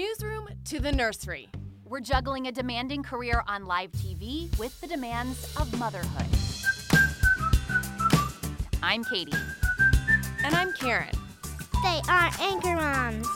Newsroom 0.00 0.48
to 0.64 0.80
the 0.80 0.90
nursery. 0.90 1.46
We're 1.84 2.00
juggling 2.00 2.46
a 2.46 2.52
demanding 2.52 3.02
career 3.02 3.44
on 3.46 3.66
live 3.66 3.92
TV 3.92 4.48
with 4.58 4.80
the 4.80 4.86
demands 4.86 5.54
of 5.60 5.78
motherhood. 5.78 6.24
I'm 8.82 9.04
Katie. 9.04 9.36
And 10.42 10.54
I'm 10.54 10.72
Karen. 10.72 11.10
They 11.82 12.00
are 12.08 12.30
Anchor 12.40 12.76
Moms. 12.76 13.26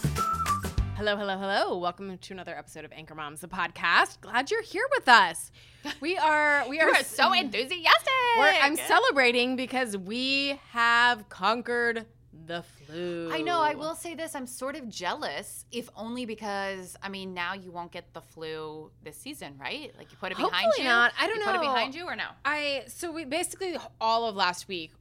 Hello, 0.96 1.18
hello, 1.18 1.36
hello. 1.36 1.76
Welcome 1.76 2.16
to 2.16 2.32
another 2.32 2.56
episode 2.56 2.86
of 2.86 2.92
Anchor 2.92 3.14
Moms, 3.14 3.40
the 3.40 3.48
podcast. 3.48 4.22
Glad 4.22 4.50
you're 4.50 4.62
here 4.62 4.86
with 4.96 5.06
us. 5.06 5.52
We 6.00 6.16
are 6.16 6.66
we 6.66 6.80
are, 6.80 6.88
are 6.88 7.04
so 7.04 7.34
enthusiastic. 7.34 8.10
we're- 8.38 8.56
I'm 8.62 8.76
celebrating 8.76 9.56
because 9.56 9.98
we 9.98 10.58
have 10.70 11.28
conquered 11.28 12.06
the 12.46 12.62
flu. 12.62 13.30
I 13.32 13.40
know. 13.42 13.60
I 13.60 13.74
will 13.74 13.94
say 13.94 14.14
this. 14.14 14.34
I'm 14.34 14.46
sort 14.46 14.76
of 14.76 14.88
jealous, 14.88 15.64
if 15.72 15.88
only 15.96 16.26
because 16.26 16.96
I 17.02 17.08
mean 17.08 17.34
now 17.34 17.54
you 17.54 17.70
won't 17.70 17.92
get 17.92 18.12
the 18.12 18.20
flu 18.20 18.90
this 19.02 19.16
season, 19.16 19.54
right? 19.58 19.92
Like 19.96 20.10
you 20.10 20.18
put 20.18 20.32
it 20.32 20.36
behind 20.36 20.52
Hopefully 20.54 20.84
you. 20.84 20.90
not. 20.90 21.12
I 21.18 21.26
don't 21.26 21.36
you 21.36 21.44
Put 21.44 21.54
it 21.54 21.58
know. 21.58 21.60
behind 21.62 21.94
you 21.94 22.04
or 22.06 22.16
no? 22.16 22.26
I 22.44 22.84
so 22.86 23.10
we 23.12 23.24
basically 23.24 23.76
all 24.00 24.26
of 24.28 24.36
last 24.36 24.68
week, 24.68 24.92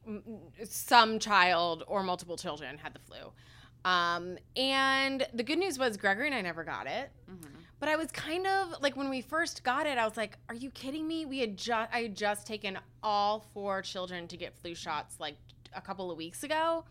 some 0.64 1.18
child 1.18 1.84
or 1.86 2.02
multiple 2.02 2.36
children 2.36 2.78
had 2.78 2.94
the 2.94 3.00
flu, 3.00 3.32
um, 3.90 4.38
and 4.56 5.26
the 5.34 5.42
good 5.42 5.58
news 5.58 5.78
was 5.78 5.96
Gregory 5.96 6.26
and 6.26 6.34
I 6.34 6.40
never 6.40 6.64
got 6.64 6.86
it. 6.86 7.10
Mm-hmm. 7.30 7.54
But 7.80 7.88
I 7.88 7.96
was 7.96 8.10
kind 8.12 8.46
of 8.46 8.76
like 8.80 8.96
when 8.96 9.10
we 9.10 9.20
first 9.20 9.62
got 9.62 9.86
it, 9.86 9.98
I 9.98 10.04
was 10.06 10.16
like, 10.16 10.38
"Are 10.48 10.54
you 10.54 10.70
kidding 10.70 11.06
me?" 11.06 11.26
We 11.26 11.40
had 11.40 11.56
just 11.56 11.90
I 11.92 12.02
had 12.02 12.16
just 12.16 12.46
taken 12.46 12.78
all 13.02 13.44
four 13.52 13.82
children 13.82 14.26
to 14.28 14.36
get 14.36 14.54
flu 14.56 14.74
shots 14.74 15.16
like 15.20 15.36
a 15.74 15.80
couple 15.80 16.10
of 16.10 16.16
weeks 16.16 16.44
ago. 16.44 16.84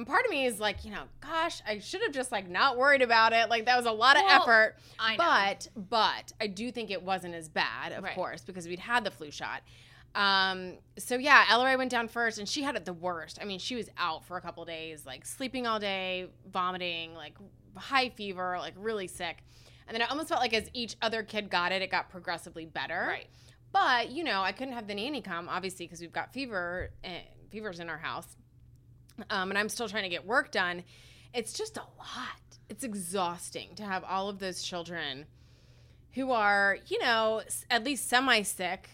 And 0.00 0.06
part 0.06 0.24
of 0.24 0.30
me 0.30 0.46
is 0.46 0.58
like, 0.58 0.82
you 0.86 0.90
know, 0.90 1.02
gosh, 1.20 1.60
I 1.68 1.78
should 1.78 2.00
have 2.00 2.12
just 2.12 2.32
like 2.32 2.48
not 2.48 2.78
worried 2.78 3.02
about 3.02 3.34
it. 3.34 3.50
Like 3.50 3.66
that 3.66 3.76
was 3.76 3.84
a 3.84 3.92
lot 3.92 4.16
of 4.16 4.22
effort. 4.26 4.76
I 4.98 5.12
know. 5.12 5.18
But 5.18 5.68
but 5.90 6.32
I 6.40 6.46
do 6.46 6.72
think 6.72 6.90
it 6.90 7.02
wasn't 7.02 7.34
as 7.34 7.50
bad, 7.50 7.92
of 7.92 8.02
Right. 8.04 8.14
course, 8.14 8.40
because 8.42 8.66
we'd 8.66 8.78
had 8.78 9.04
the 9.04 9.10
flu 9.10 9.30
shot. 9.30 9.60
Um, 10.14 10.78
so 10.98 11.16
yeah, 11.16 11.44
Ellery 11.50 11.76
went 11.76 11.90
down 11.90 12.08
first 12.08 12.38
and 12.38 12.48
she 12.48 12.62
had 12.62 12.76
it 12.76 12.86
the 12.86 12.94
worst. 12.94 13.38
I 13.42 13.44
mean, 13.44 13.58
she 13.58 13.76
was 13.76 13.90
out 13.98 14.24
for 14.24 14.38
a 14.38 14.40
couple 14.40 14.64
days, 14.64 15.04
like 15.04 15.26
sleeping 15.26 15.66
all 15.66 15.78
day, 15.78 16.28
vomiting, 16.50 17.14
like 17.14 17.34
high 17.76 18.08
fever, 18.08 18.56
like 18.58 18.72
really 18.78 19.06
sick. 19.06 19.44
And 19.86 19.94
then 19.94 20.00
I 20.00 20.06
almost 20.06 20.28
felt 20.30 20.40
like 20.40 20.54
as 20.54 20.70
each 20.72 20.96
other 21.02 21.22
kid 21.22 21.50
got 21.50 21.72
it, 21.72 21.82
it 21.82 21.90
got 21.90 22.08
progressively 22.08 22.64
better. 22.64 23.04
Right. 23.06 23.26
But 23.70 24.10
you 24.10 24.24
know, 24.24 24.40
I 24.40 24.52
couldn't 24.52 24.72
have 24.72 24.86
the 24.88 24.94
nanny 24.94 25.20
come 25.20 25.46
obviously 25.46 25.84
because 25.84 26.00
we've 26.00 26.10
got 26.10 26.32
fever, 26.32 26.90
eh, 27.04 27.20
fevers 27.50 27.80
in 27.80 27.90
our 27.90 27.98
house, 27.98 28.36
um, 29.30 29.50
and 29.50 29.58
I'm 29.58 29.68
still 29.68 29.88
trying 29.88 30.04
to 30.04 30.08
get 30.08 30.26
work 30.26 30.50
done. 30.50 30.84
It's 31.34 31.52
just 31.52 31.76
a 31.76 31.82
lot. 31.98 32.58
It's 32.68 32.84
exhausting 32.84 33.74
to 33.76 33.82
have 33.84 34.04
all 34.04 34.28
of 34.28 34.38
those 34.38 34.62
children 34.62 35.26
who 36.14 36.30
are, 36.32 36.78
you 36.86 36.98
know, 37.00 37.42
at 37.70 37.84
least 37.84 38.08
semi 38.08 38.42
sick, 38.42 38.88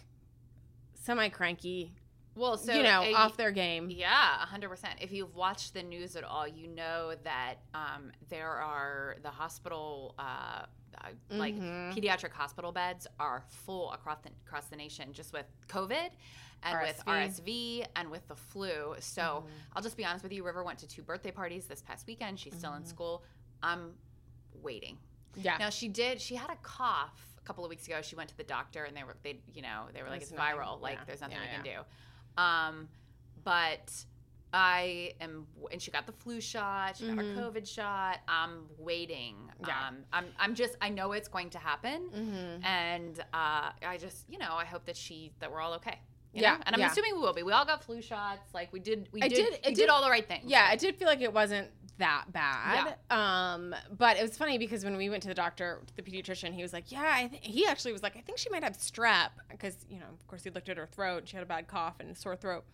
semi 0.95 1.29
cranky, 1.29 1.93
Well, 2.35 2.57
so 2.59 2.75
you 2.75 2.83
know, 2.83 3.03
uh, 3.03 3.13
off 3.17 3.37
their 3.37 3.51
game. 3.53 3.89
Yeah, 3.91 4.39
hundred 4.39 4.69
percent. 4.71 4.95
If 5.01 5.13
you've 5.13 5.35
watched 5.35 5.75
the 5.75 5.83
news 5.83 6.17
at 6.17 6.25
all, 6.25 6.47
you 6.47 6.69
know 6.69 7.15
that 7.25 7.55
um, 7.75 8.13
there 8.29 8.51
are 8.51 9.17
the 9.23 9.31
hospital, 9.31 10.15
uh, 10.19 10.63
uh, 11.03 11.09
like 11.31 11.55
Mhm. 11.55 11.95
pediatric 11.97 12.33
hospital 12.33 12.73
beds, 12.73 13.07
are 13.21 13.45
full 13.49 13.93
across 13.93 14.19
the, 14.23 14.31
across 14.47 14.67
the 14.67 14.77
nation, 14.77 15.13
just 15.13 15.33
with 15.33 15.47
COVID 15.69 16.11
and 16.63 16.79
with 16.81 17.03
RSV. 17.07 17.41
RSV 17.41 17.87
and 17.97 18.11
with 18.11 18.27
the 18.29 18.35
flu. 18.37 18.95
So 18.99 19.45
I'll 19.75 19.83
just 19.83 19.97
be 19.97 20.05
honest 20.05 20.23
with 20.23 20.33
you. 20.33 20.43
River 20.45 20.65
went 20.65 20.79
to 20.81 20.89
two 20.89 21.03
birthday 21.03 21.31
parties 21.31 21.67
this 21.67 21.83
past 21.83 22.07
weekend. 22.07 22.39
She's 22.41 22.55
still 22.55 22.75
in 22.75 22.85
school. 22.85 23.23
I'm 23.63 23.93
waiting. 24.63 24.99
Yeah. 25.37 25.57
Now 25.59 25.71
she 25.71 25.89
did. 25.89 26.21
She 26.21 26.35
had 26.35 26.51
a 26.51 26.57
cough 26.63 27.21
a 27.39 27.43
couple 27.43 27.65
of 27.65 27.71
weeks 27.71 27.87
ago. 27.87 28.01
She 28.03 28.17
went 28.17 28.29
to 28.31 28.37
the 28.37 28.45
doctor, 28.45 28.85
and 28.85 28.97
they 28.97 29.05
were 29.05 29.17
they 29.23 29.39
you 29.55 29.63
know 29.63 29.85
they 29.93 30.03
were 30.03 30.09
like 30.09 30.21
There's 30.21 30.31
it's 30.33 30.39
nothing- 30.39 30.57
viral. 30.59 30.81
Like 30.81 30.95
yeah, 30.99 31.05
there's 31.07 31.21
nothing 31.21 31.37
yeah, 31.43 31.59
we 31.63 31.71
can 31.71 31.85
do. 32.37 32.43
Um, 32.43 32.89
but 33.45 33.93
I 34.53 35.13
am, 35.21 35.47
and 35.71 35.81
she 35.83 35.91
got 35.91 36.07
the 36.07 36.13
flu 36.13 36.41
shot. 36.41 36.97
She 36.97 37.07
got 37.07 37.17
her 37.19 37.23
COVID 37.23 37.67
shot. 37.69 38.21
I'm 38.29 38.67
waiting. 38.79 39.35
Mm-hmm. 39.61 39.69
Yeah. 39.69 39.89
Um, 39.89 39.97
I'm 40.13 40.25
I'm 40.39 40.55
just 40.55 40.77
I 40.81 40.89
know 40.89 41.13
it's 41.13 41.29
going 41.29 41.51
to 41.51 41.59
happen, 41.59 42.09
Mhm. 42.15 42.65
and 42.65 43.19
uh, 43.35 43.71
I 43.87 43.99
just 44.01 44.25
you 44.31 44.39
know 44.39 44.55
I 44.55 44.65
hope 44.65 44.85
that 44.87 44.97
she 44.97 45.33
that 45.41 45.51
we're 45.53 45.61
all 45.61 45.75
okay. 45.75 45.99
Yeah, 46.43 46.57
know? 46.57 46.63
and 46.67 46.75
I'm 46.75 46.81
yeah. 46.81 46.91
assuming 46.91 47.15
we 47.15 47.21
will 47.21 47.33
be. 47.33 47.43
We 47.43 47.53
all 47.53 47.65
got 47.65 47.85
flu 47.85 48.01
shots. 48.03 48.53
Like 48.55 48.73
we 48.73 48.81
did. 48.81 49.09
We 49.13 49.23
I 49.23 49.29
did. 49.29 49.37
did- 49.37 49.61
we 49.65 49.71
did, 49.71 49.75
did- 49.75 49.89
all 49.89 50.03
the 50.03 50.11
right 50.11 50.27
things. 50.27 50.45
Yeah, 50.47 50.67
I 50.69 50.77
did 50.77 50.97
feel 50.97 51.09
like 51.09 51.21
it 51.21 51.33
wasn't 51.33 51.69
that 51.99 52.25
bad. 52.31 52.97
Yeah. 53.11 53.55
Um, 53.55 53.75
but 53.97 54.19
it 54.19 54.23
was 54.23 54.37
funny 54.37 54.59
because 54.59 54.85
when 54.85 54.97
we 54.97 55.09
went 55.09 55.23
to 55.23 55.29
the 55.29 55.35
doctor, 55.35 55.81
the 55.97 56.03
pediatrician, 56.03 56.53
he 56.53 56.63
was 56.63 56.73
like, 56.73 56.93
"Yeah, 56.93 57.03
I 57.05 57.27
th-, 57.29 57.43
he 57.45 57.67
actually 57.67 57.93
was 57.93 58.03
like, 58.03 58.17
I 58.17 58.21
think 58.21 58.39
she 58.39 58.51
might 58.51 58.63
have 58.63 58.75
strep 58.75 59.31
because 59.51 59.77
you 59.89 59.99
know, 59.99 60.07
of 60.13 60.27
course, 60.27 60.45
he 60.45 60.51
looked 60.51 60.69
at 60.69 60.77
her 60.77 60.87
throat. 60.87 61.29
She 61.29 61.37
had 61.37 61.43
a 61.43 61.47
bad 61.47 61.69
cough 61.69 61.95
and 62.01 62.17
sore 62.17 62.37
throat. 62.37 62.65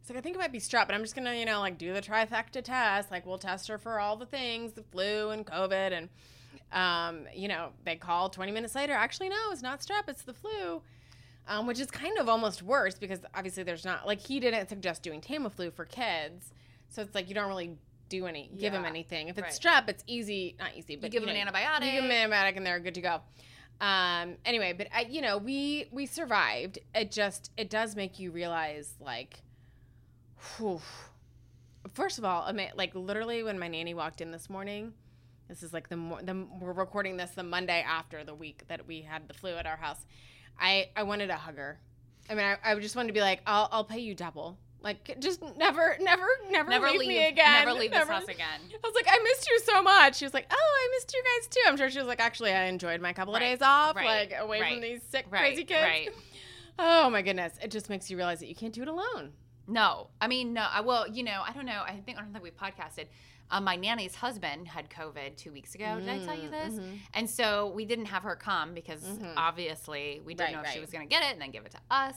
He's 0.00 0.08
like, 0.08 0.18
I 0.18 0.22
think 0.22 0.36
it 0.36 0.38
might 0.38 0.52
be 0.52 0.60
strep, 0.60 0.86
but 0.86 0.94
I'm 0.94 1.02
just 1.02 1.14
gonna, 1.14 1.34
you 1.34 1.44
know, 1.44 1.60
like 1.60 1.76
do 1.76 1.92
the 1.92 2.00
trifecta 2.00 2.62
test. 2.64 3.10
Like 3.10 3.26
we'll 3.26 3.38
test 3.38 3.68
her 3.68 3.76
for 3.78 4.00
all 4.00 4.16
the 4.16 4.26
things, 4.26 4.72
the 4.72 4.82
flu 4.82 5.30
and 5.30 5.44
COVID, 5.46 5.92
and 5.92 6.08
um, 6.72 7.26
you 7.34 7.48
know, 7.48 7.70
they 7.84 7.96
call 7.96 8.28
20 8.30 8.52
minutes 8.52 8.74
later. 8.74 8.92
Actually, 8.92 9.28
no, 9.28 9.36
it's 9.52 9.62
not 9.62 9.80
strep, 9.80 10.08
it's 10.08 10.22
the 10.22 10.32
flu. 10.34 10.82
Um, 11.50 11.66
which 11.66 11.80
is 11.80 11.90
kind 11.90 12.16
of 12.18 12.28
almost 12.28 12.62
worse 12.62 12.94
because 12.94 13.18
obviously 13.34 13.64
there's 13.64 13.84
not 13.84 14.06
like 14.06 14.20
he 14.20 14.38
didn't 14.38 14.68
suggest 14.68 15.02
doing 15.02 15.20
Tamiflu 15.20 15.72
for 15.72 15.84
kids, 15.84 16.52
so 16.88 17.02
it's 17.02 17.12
like 17.12 17.28
you 17.28 17.34
don't 17.34 17.48
really 17.48 17.76
do 18.08 18.26
any 18.26 18.50
give 18.56 18.72
them 18.72 18.84
Yeah, 18.84 18.88
anything. 18.88 19.28
If 19.28 19.36
it's 19.36 19.64
right. 19.64 19.84
strep, 19.84 19.88
it's 19.88 20.04
easy, 20.06 20.54
not 20.60 20.70
easy, 20.76 20.94
but 20.94 21.10
give 21.10 21.22
them 21.24 21.34
know, 21.34 21.40
an 21.40 21.48
antibiotic. 21.48 21.86
You 21.86 22.00
give 22.00 22.02
them 22.04 22.12
an 22.12 22.30
antibiotic 22.30 22.56
and 22.56 22.64
they're 22.64 22.78
good 22.78 22.94
to 22.94 23.00
go. 23.00 23.20
Um, 23.80 24.36
anyway, 24.44 24.74
but 24.74 24.86
I, 24.94 25.02
you 25.10 25.20
know, 25.20 25.38
we 25.38 25.86
we 25.90 26.06
survived. 26.06 26.78
It 26.94 27.10
just 27.10 27.50
it 27.56 27.68
does 27.68 27.96
make 27.96 28.20
you 28.20 28.30
realize 28.30 28.94
like, 29.00 29.42
whew. 30.56 30.80
first 31.94 32.18
of 32.18 32.24
all, 32.24 32.44
I 32.46 32.52
mean, 32.52 32.70
like 32.76 32.94
literally 32.94 33.42
when 33.42 33.58
my 33.58 33.66
nanny 33.66 33.94
walked 33.94 34.20
in 34.20 34.30
this 34.30 34.48
morning. 34.48 34.92
This 35.48 35.64
is 35.64 35.72
like 35.72 35.88
the, 35.88 35.96
the 36.22 36.46
we're 36.60 36.72
recording 36.72 37.16
this 37.16 37.32
the 37.32 37.42
Monday 37.42 37.82
after 37.84 38.22
the 38.22 38.36
week 38.36 38.62
that 38.68 38.86
we 38.86 39.02
had 39.02 39.26
the 39.26 39.34
flu 39.34 39.50
at 39.56 39.66
our 39.66 39.78
house. 39.78 40.06
I 40.58 40.90
I 40.96 41.02
wanted 41.04 41.28
to 41.28 41.34
hug 41.36 41.56
her. 41.56 41.78
I 42.28 42.34
mean, 42.34 42.44
I, 42.44 42.56
I 42.64 42.74
just 42.78 42.96
wanted 42.96 43.08
to 43.08 43.14
be 43.14 43.20
like, 43.20 43.40
I'll 43.46 43.68
I'll 43.72 43.84
pay 43.84 43.98
you 43.98 44.14
double. 44.14 44.58
Like, 44.82 45.16
just 45.20 45.42
never, 45.58 45.98
never, 46.00 46.26
never, 46.50 46.70
Never 46.70 46.86
leave, 46.86 47.00
leave. 47.00 47.08
me 47.08 47.26
again. 47.28 47.66
Never 47.66 47.78
leave 47.78 47.90
this 47.90 48.08
house 48.08 48.24
again. 48.24 48.60
I 48.72 48.78
was 48.82 48.94
like, 48.94 49.04
I 49.10 49.18
missed 49.22 49.46
you 49.50 49.60
so 49.60 49.82
much. 49.82 50.16
She 50.16 50.24
was 50.24 50.32
like, 50.32 50.46
Oh, 50.50 50.56
I 50.56 50.88
missed 50.96 51.12
you 51.12 51.22
guys 51.22 51.48
too. 51.48 51.60
I'm 51.66 51.76
sure 51.76 51.90
she 51.90 51.98
was 51.98 52.06
like, 52.06 52.18
Actually, 52.20 52.52
I 52.52 52.64
enjoyed 52.64 53.02
my 53.02 53.12
couple 53.12 53.34
of 53.34 53.40
days 53.40 53.58
off, 53.60 53.94
right, 53.94 54.30
like 54.30 54.40
away 54.40 54.60
right, 54.62 54.72
from 54.72 54.80
these 54.80 55.02
sick, 55.02 55.26
right, 55.30 55.40
crazy 55.40 55.64
kids. 55.64 55.82
right. 55.82 56.08
Oh 56.78 57.10
my 57.10 57.20
goodness, 57.20 57.52
it 57.62 57.70
just 57.70 57.90
makes 57.90 58.10
you 58.10 58.16
realize 58.16 58.40
that 58.40 58.46
you 58.48 58.54
can't 58.54 58.72
do 58.72 58.80
it 58.80 58.88
alone. 58.88 59.32
No, 59.66 60.06
I 60.18 60.28
mean 60.28 60.54
no. 60.54 60.62
I, 60.62 60.80
well, 60.80 61.06
you 61.06 61.22
know, 61.24 61.42
I 61.46 61.52
don't 61.52 61.66
know. 61.66 61.82
I 61.86 62.00
think 62.06 62.16
I 62.16 62.22
don't 62.22 62.32
think 62.32 62.42
we've 62.42 62.56
podcasted. 62.56 63.08
Um, 63.50 63.64
my 63.64 63.76
nanny's 63.76 64.14
husband 64.14 64.68
had 64.68 64.88
COVID 64.90 65.36
two 65.36 65.50
weeks 65.52 65.74
ago. 65.74 65.98
Did 65.98 66.08
I 66.08 66.24
tell 66.24 66.38
you 66.38 66.48
this? 66.50 66.74
Mm-hmm. 66.74 66.94
And 67.14 67.28
so 67.28 67.72
we 67.74 67.84
didn't 67.84 68.06
have 68.06 68.22
her 68.22 68.36
come 68.36 68.74
because 68.74 69.04
obviously 69.36 70.20
we 70.24 70.34
didn't 70.34 70.54
Right, 70.54 70.62
know 70.62 70.68
if 70.68 70.72
she 70.74 70.80
was 70.80 70.90
going 70.90 71.06
to 71.06 71.10
get 71.10 71.22
it 71.22 71.32
and 71.32 71.40
then 71.40 71.50
give 71.50 71.64
it 71.66 71.72
to 71.72 71.78
us. 71.90 72.14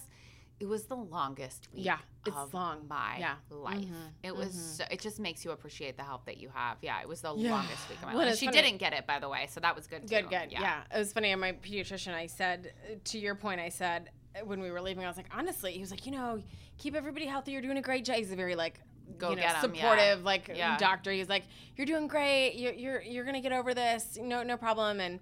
It 0.59 0.67
was 0.67 0.83
the 0.85 0.95
longest 0.95 1.67
week 1.73 1.85
Yeah, 1.85 1.97
it's 2.25 2.37
of 2.37 2.53
long. 2.53 2.87
my 2.87 3.17
Yeah. 3.17 3.35
life. 3.49 3.79
Mhm, 3.79 4.09
It 4.21 4.35
was. 4.35 4.53
So, 4.77 4.85
it 4.91 5.01
just 5.01 5.19
makes 5.19 5.43
you 5.43 5.51
appreciate 5.51 5.97
the 5.97 6.03
help 6.03 6.25
that 6.25 6.37
you 6.37 6.49
have. 6.53 6.77
Yeah, 6.81 7.01
it 7.01 7.07
was 7.07 7.21
the 7.21 7.33
Yeah. 7.35 7.51
longest 7.51 7.89
week 7.89 7.97
of 7.97 8.05
my 8.05 8.15
Well, 8.15 8.27
life. 8.27 8.37
She 8.37 8.45
funny. 8.45 8.61
didn't 8.61 8.77
get 8.77 8.93
it, 8.93 9.05
by 9.07 9.19
the 9.19 9.27
way, 9.27 9.47
so 9.47 9.59
that 9.59 9.75
was 9.75 9.87
good. 9.87 10.07
Good, 10.07 10.25
too. 10.25 10.29
good. 10.29 10.51
Yeah. 10.51 10.83
It 10.93 10.97
was 10.99 11.11
funny. 11.11 11.31
And 11.31 11.41
my 11.41 11.53
pediatrician, 11.53 12.13
I 12.13 12.27
said, 12.27 12.73
to 13.05 13.17
your 13.19 13.35
point, 13.35 13.59
I 13.59 13.69
said, 13.69 14.11
when 14.45 14.61
we 14.61 14.71
were 14.71 14.79
leaving, 14.81 15.03
I 15.03 15.07
was 15.07 15.17
like, 15.17 15.29
honestly, 15.35 15.73
he 15.73 15.79
was 15.79 15.91
like, 15.91 16.05
you 16.05 16.11
know, 16.11 16.41
keep 16.77 16.95
everybody 16.95 17.25
healthy. 17.25 17.51
You're 17.51 17.61
doing 17.61 17.77
a 17.77 17.81
great 17.81 18.05
job. 18.05 18.17
He's 18.17 18.31
a 18.31 18.35
very 18.35 18.55
like, 18.55 18.79
Go 19.17 19.29
you 19.31 19.35
know, 19.35 19.41
get 19.41 19.63
'em, 19.63 19.73
yeah. 19.75 19.81
supportive, 19.81 20.23
like 20.23 20.49
Yeah. 20.53 20.77
doctor. 20.77 21.11
He's 21.11 21.29
like, 21.29 21.43
you're 21.75 21.85
doing 21.85 22.07
great. 22.07 22.53
You're, 22.55 22.73
you're, 22.73 23.01
you're 23.01 23.23
going 23.23 23.35
to 23.35 23.41
get 23.41 23.51
over 23.51 23.73
this. 23.73 24.17
No, 24.21 24.43
no 24.43 24.57
problem. 24.57 24.99
And, 24.99 25.19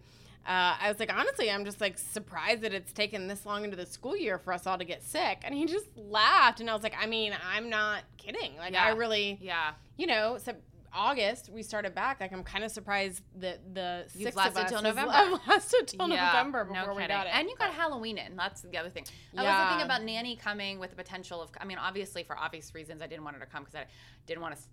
uh, 0.48 0.76
I 0.82 0.88
was 0.90 1.00
like, 1.00 1.14
honestly, 1.14 1.52
I'm 1.52 1.66
just 1.66 1.80
like 1.82 1.98
surprised 2.00 2.62
that 2.62 2.74
it's 2.74 2.92
taken 2.94 3.28
this 3.28 3.46
long 3.46 3.64
into 3.64 3.78
the 3.78 3.86
school 3.86 4.16
year 4.18 4.40
for 4.40 4.54
us 4.54 4.66
all 4.66 4.78
to 4.78 4.86
get 4.86 5.04
sick. 5.04 5.40
And 5.44 5.54
he 5.54 5.66
just 5.66 5.86
laughed. 5.96 6.60
And 6.62 6.70
I 6.70 6.74
was 6.74 6.82
like, 6.84 6.96
I 7.00 7.06
mean, 7.06 7.34
I'm 7.48 7.70
not 7.70 8.04
kidding. 8.18 8.56
Like, 8.58 8.74
I 8.76 8.90
really, 8.92 9.38
Yeah. 9.42 9.74
you 9.98 10.08
know, 10.08 10.38
so 10.44 10.54
August 10.94 11.50
we 11.50 11.64
started 11.64 11.96
back. 11.96 12.20
Like 12.20 12.34
I'm 12.34 12.44
kind 12.44 12.64
of 12.64 12.72
surprised 12.72 13.22
that 13.40 13.74
the 13.74 14.06
You've 14.14 14.24
six 14.26 14.36
lasted 14.36 14.60
of 14.60 14.66
us 14.66 14.72
till 14.72 14.82
November. 14.82 15.12
lasted 15.48 15.88
till 15.88 16.10
Yeah, 16.10 16.26
November 16.28 16.66
no 16.66 16.80
before 16.82 16.96
we 16.96 17.08
got 17.08 17.28
it. 17.28 17.34
And 17.36 17.50
you 17.50 17.56
got 17.58 17.70
But- 17.70 17.76
Halloween 17.76 18.18
in. 18.18 18.36
That's 18.36 18.62
the 18.62 18.78
other 18.78 18.90
thing. 18.90 19.06
I 19.38 19.44
was 19.44 19.70
thinking 19.70 19.86
about 19.86 20.04
Nanny 20.04 20.36
coming 20.36 20.80
with 20.80 20.90
the 20.90 20.96
potential 20.96 21.42
of. 21.42 21.50
I 21.60 21.66
mean, 21.66 21.78
obviously 21.78 22.24
for 22.24 22.38
obvious 22.38 22.74
reasons, 22.76 23.02
I 23.02 23.08
didn't 23.08 23.24
want 23.24 23.36
her 23.38 23.40
to 23.46 23.50
come 23.52 23.64
because 23.64 23.76
I 23.76 23.86
didn't 24.26 24.42
want 24.42 24.54
us 24.54 24.68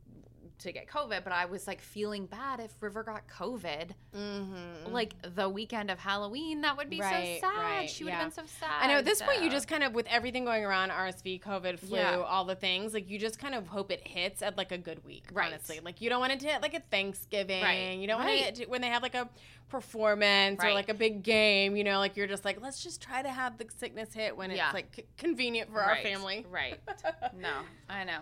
to 0.58 0.72
get 0.72 0.86
COVID. 0.88 1.24
But 1.24 1.32
I 1.32 1.44
was 1.46 1.66
like 1.66 1.80
feeling 1.80 2.26
bad 2.26 2.60
if 2.60 2.72
River 2.80 3.02
got 3.02 3.26
COVID, 3.28 3.90
Mhm. 4.14 4.90
like 4.92 5.14
the 5.22 5.48
weekend 5.48 5.90
of 5.90 5.98
Halloween. 5.98 6.60
That 6.62 6.76
would 6.76 6.90
be 6.90 7.00
Right, 7.00 7.40
so 7.40 7.48
sad. 7.48 7.56
right, 7.58 7.90
she 7.90 8.04
would 8.04 8.10
yeah. 8.10 8.16
have 8.22 8.34
been 8.36 8.46
so 8.46 8.50
sad. 8.60 8.70
I 8.82 8.88
know 8.88 8.98
at 8.98 9.04
this 9.04 9.22
point 9.22 9.42
you 9.42 9.50
just 9.50 9.68
kind 9.68 9.82
of 9.84 9.94
with 9.94 10.06
everything 10.08 10.44
going 10.44 10.64
around 10.64 10.90
RSV, 10.90 11.38
COVID, 11.40 11.78
flu, 11.78 11.98
Yeah. 11.98 12.16
all 12.18 12.44
the 12.44 12.56
things 12.56 12.94
like 12.94 13.08
you 13.08 13.18
just 13.18 13.38
kind 13.38 13.54
of 13.54 13.68
hope 13.68 13.90
it 13.90 14.06
hits 14.06 14.42
at 14.42 14.56
like 14.56 14.72
a 14.72 14.78
good 14.78 15.04
week. 15.04 15.24
Right. 15.32 15.48
Honestly, 15.52 15.80
like 15.80 16.00
you 16.00 16.10
don't 16.10 16.20
want 16.20 16.32
it 16.32 16.40
to 16.40 16.46
hit 16.48 16.62
like 16.62 16.74
a 16.74 16.80
Thanksgiving. 16.80 17.62
Right, 17.62 17.96
You 17.98 18.06
don't 18.06 18.20
right. 18.20 18.42
want 18.44 18.60
it 18.60 18.68
when 18.68 18.80
they 18.80 18.88
have 18.88 19.02
like 19.02 19.14
a 19.14 19.28
performance 19.68 20.62
or 20.64 20.72
like 20.72 20.88
a 20.88 20.94
big 20.94 21.22
game. 21.22 21.76
You 21.76 21.84
know, 21.84 21.98
like 21.98 22.16
you're 22.16 22.26
just 22.26 22.44
like 22.44 22.60
let's 22.60 22.82
just 22.82 23.00
try 23.00 23.22
to 23.22 23.28
have 23.30 23.58
the 23.58 23.66
sickness 23.76 24.12
hit 24.12 24.36
when 24.36 24.50
Yeah. 24.50 24.66
it's 24.66 24.74
like 24.74 24.94
c- 24.94 25.04
convenient 25.16 25.70
for 25.70 25.80
our 25.80 25.96
family. 25.96 26.44
Right. 26.48 26.80
no, 27.36 27.52
I 27.88 28.04
know. 28.04 28.20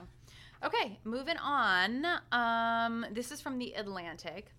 Okay, 0.65 0.99
moving 1.05 1.37
on. 1.37 2.07
Um, 2.33 3.07
this 3.13 3.31
is 3.31 3.41
from 3.41 3.59
the 3.59 3.73
Atlantic. 3.75 4.53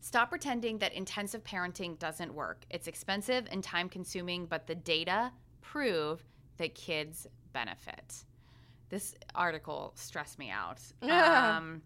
Stop 0.00 0.30
pretending 0.30 0.78
that 0.78 0.92
intensive 0.92 1.44
parenting 1.44 1.98
doesn't 1.98 2.34
work. 2.34 2.64
It's 2.70 2.88
expensive 2.88 3.46
and 3.50 3.62
time 3.62 3.88
consuming, 3.88 4.46
but 4.46 4.66
the 4.66 4.74
data 4.74 5.30
prove 5.60 6.24
that 6.56 6.74
kids 6.74 7.26
benefit. 7.52 8.24
This 8.88 9.14
article 9.34 9.92
stressed 9.94 10.38
me 10.38 10.50
out. 10.50 10.80
Um, 11.02 11.82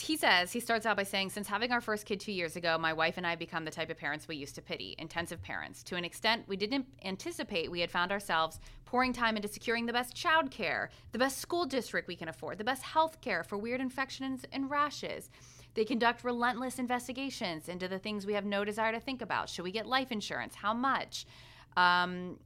he 0.00 0.16
says, 0.16 0.52
he 0.52 0.60
starts 0.60 0.86
out 0.86 0.96
by 0.96 1.02
saying, 1.02 1.30
Since 1.30 1.48
having 1.48 1.72
our 1.72 1.80
first 1.80 2.06
kid 2.06 2.20
two 2.20 2.32
years 2.32 2.56
ago, 2.56 2.78
my 2.78 2.92
wife 2.92 3.16
and 3.16 3.26
I 3.26 3.36
become 3.36 3.64
the 3.64 3.70
type 3.70 3.90
of 3.90 3.98
parents 3.98 4.26
we 4.26 4.36
used 4.36 4.54
to 4.56 4.62
pity 4.62 4.94
intensive 4.98 5.42
parents. 5.42 5.82
To 5.84 5.96
an 5.96 6.04
extent 6.04 6.44
we 6.48 6.56
didn't 6.56 6.86
anticipate, 7.04 7.70
we 7.70 7.80
had 7.80 7.90
found 7.90 8.10
ourselves 8.10 8.60
pouring 8.84 9.12
time 9.12 9.36
into 9.36 9.48
securing 9.48 9.86
the 9.86 9.92
best 9.92 10.14
child 10.14 10.50
care, 10.50 10.90
the 11.12 11.18
best 11.18 11.38
school 11.38 11.66
district 11.66 12.08
we 12.08 12.16
can 12.16 12.28
afford, 12.28 12.58
the 12.58 12.64
best 12.64 12.82
health 12.82 13.20
care 13.20 13.44
for 13.44 13.58
weird 13.58 13.80
infections 13.80 14.44
and 14.52 14.70
rashes. 14.70 15.30
They 15.74 15.84
conduct 15.84 16.24
relentless 16.24 16.78
investigations 16.78 17.68
into 17.68 17.88
the 17.88 17.98
things 17.98 18.26
we 18.26 18.34
have 18.34 18.44
no 18.44 18.64
desire 18.64 18.92
to 18.92 19.00
think 19.00 19.22
about. 19.22 19.48
Should 19.48 19.64
we 19.64 19.72
get 19.72 19.86
life 19.86 20.12
insurance? 20.12 20.54
How 20.54 20.72
much? 20.72 21.26
Um, 21.76 22.38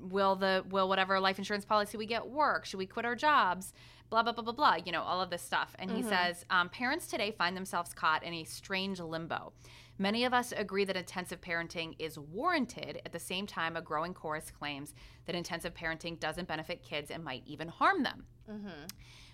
will 0.00 0.36
the 0.36 0.64
will 0.68 0.88
whatever 0.88 1.18
life 1.20 1.38
insurance 1.38 1.64
policy 1.64 1.96
we 1.96 2.06
get 2.06 2.26
work? 2.26 2.64
Should 2.64 2.78
we 2.78 2.86
quit 2.86 3.04
our 3.04 3.16
jobs? 3.16 3.72
Blah 4.10 4.22
blah 4.22 4.32
blah 4.32 4.44
blah 4.44 4.52
blah. 4.52 4.76
You 4.84 4.92
know 4.92 5.02
all 5.02 5.20
of 5.20 5.30
this 5.30 5.42
stuff. 5.42 5.74
And 5.78 5.90
he 5.90 6.02
says 6.02 6.44
um, 6.50 6.68
parents 6.68 7.06
today 7.06 7.30
find 7.30 7.56
themselves 7.56 7.92
caught 7.92 8.22
in 8.22 8.34
a 8.34 8.44
strange 8.44 9.00
limbo. 9.00 9.52
Many 9.98 10.24
of 10.24 10.34
us 10.34 10.52
agree 10.52 10.84
that 10.84 10.96
intensive 10.96 11.40
parenting 11.40 11.94
is 12.00 12.18
warranted. 12.18 13.00
At 13.06 13.12
the 13.12 13.20
same 13.20 13.46
time, 13.46 13.76
a 13.76 13.80
growing 13.82 14.12
chorus 14.12 14.50
claims 14.50 14.92
that 15.26 15.36
intensive 15.36 15.72
parenting 15.72 16.18
doesn't 16.18 16.48
benefit 16.48 16.82
kids 16.82 17.10
and 17.12 17.22
might 17.22 17.44
even 17.46 17.68
harm 17.68 18.02
them. 18.02 18.24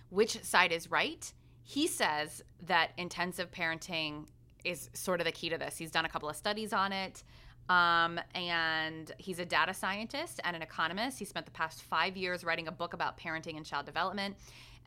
Which 0.09 0.43
side 0.43 0.71
is 0.71 0.91
right? 0.91 1.31
He 1.63 1.87
says 1.87 2.43
that 2.67 2.91
intensive 2.97 3.49
parenting 3.51 4.27
is 4.63 4.89
sort 4.93 5.19
of 5.19 5.25
the 5.25 5.31
key 5.31 5.49
to 5.49 5.57
this. 5.57 5.77
He's 5.77 5.89
done 5.91 6.05
a 6.05 6.09
couple 6.09 6.29
of 6.29 6.35
studies 6.35 6.73
on 6.73 6.91
it. 6.91 7.23
Um, 7.71 8.19
and 8.35 9.13
he's 9.17 9.39
a 9.39 9.45
data 9.45 9.73
scientist 9.73 10.41
and 10.43 10.57
an 10.57 10.61
economist. 10.61 11.19
He 11.19 11.25
spent 11.25 11.45
the 11.45 11.53
past 11.53 11.83
five 11.83 12.17
years 12.17 12.43
writing 12.43 12.67
a 12.67 12.71
book 12.71 12.93
about 12.93 13.17
parenting 13.17 13.55
and 13.55 13.65
child 13.65 13.85
development. 13.85 14.35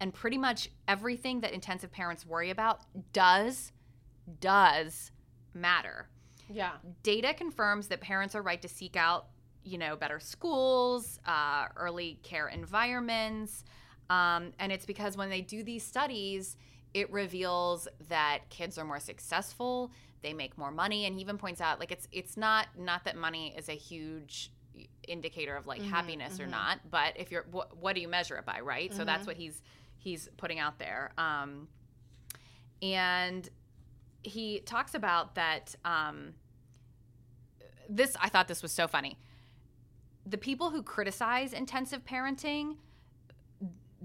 And 0.01 0.13
pretty 0.13 0.37
much 0.37 0.69
everything 0.87 1.41
that 1.41 1.53
intensive 1.53 1.91
parents 1.91 2.27
worry 2.27 2.51
about 2.51 2.81
does, 3.15 3.73
does 4.41 5.13
matter. 5.55 6.09
Yeah. 6.53 6.73
Data 7.03 7.33
confirms 7.33 7.89
that 7.89 8.03
parents 8.03 8.35
are 8.35 8.43
right 8.43 8.61
to 8.61 8.69
seek 8.69 8.97
out, 8.97 9.29
you 9.63 9.79
know, 9.79 9.97
better 9.97 10.21
schools, 10.21 11.21
uh, 11.27 11.69
early 11.77 12.19
care 12.23 12.49
environments. 12.49 13.65
Um, 14.11 14.53
and 14.59 14.71
it's 14.71 14.85
because 14.85 15.17
when 15.17 15.31
they 15.31 15.41
do 15.41 15.63
these 15.63 15.85
studies, 15.87 16.59
it 16.93 17.11
reveals 17.11 17.89
that 18.11 18.41
kids 18.51 18.77
are 18.77 18.85
more 18.85 19.01
successful, 19.01 19.91
they 20.25 20.33
make 20.33 20.59
more 20.59 20.73
money, 20.73 21.05
and 21.05 21.15
he 21.15 21.21
even 21.21 21.39
points 21.39 21.61
out 21.61 21.79
like 21.79 21.93
it's 21.93 22.09
it's 22.11 22.37
not 22.37 22.67
not 22.77 23.05
that 23.05 23.17
money 23.17 23.55
is 23.57 23.69
a 23.69 23.75
huge 23.75 24.51
indicator 25.07 25.55
of 25.55 25.69
like 25.69 25.81
happiness 25.91 26.41
or 26.41 26.47
not, 26.51 26.81
but 26.91 27.13
if 27.15 27.31
you're 27.31 27.47
what, 27.53 27.77
what 27.77 27.95
do 27.95 28.01
you 28.01 28.09
measure 28.09 28.37
it 28.37 28.45
by, 28.45 28.59
right? 28.61 28.93
So 28.93 29.05
that's 29.05 29.27
what 29.27 29.37
he's 29.37 29.63
he's 29.99 30.29
putting 30.37 30.59
out 30.59 30.79
there. 30.81 31.13
Um, 31.17 31.69
and 32.83 33.49
he 34.23 34.61
talks 34.61 34.95
about 34.95 35.37
that. 35.37 35.77
Um, 35.85 36.35
this 37.89 38.17
I 38.21 38.29
thought 38.29 38.49
this 38.49 38.63
was 38.63 38.73
so 38.73 38.89
funny. 38.89 39.19
The 40.27 40.39
people 40.39 40.71
who 40.71 40.83
criticize 40.83 41.53
intensive 41.53 42.05
parenting, 42.05 42.77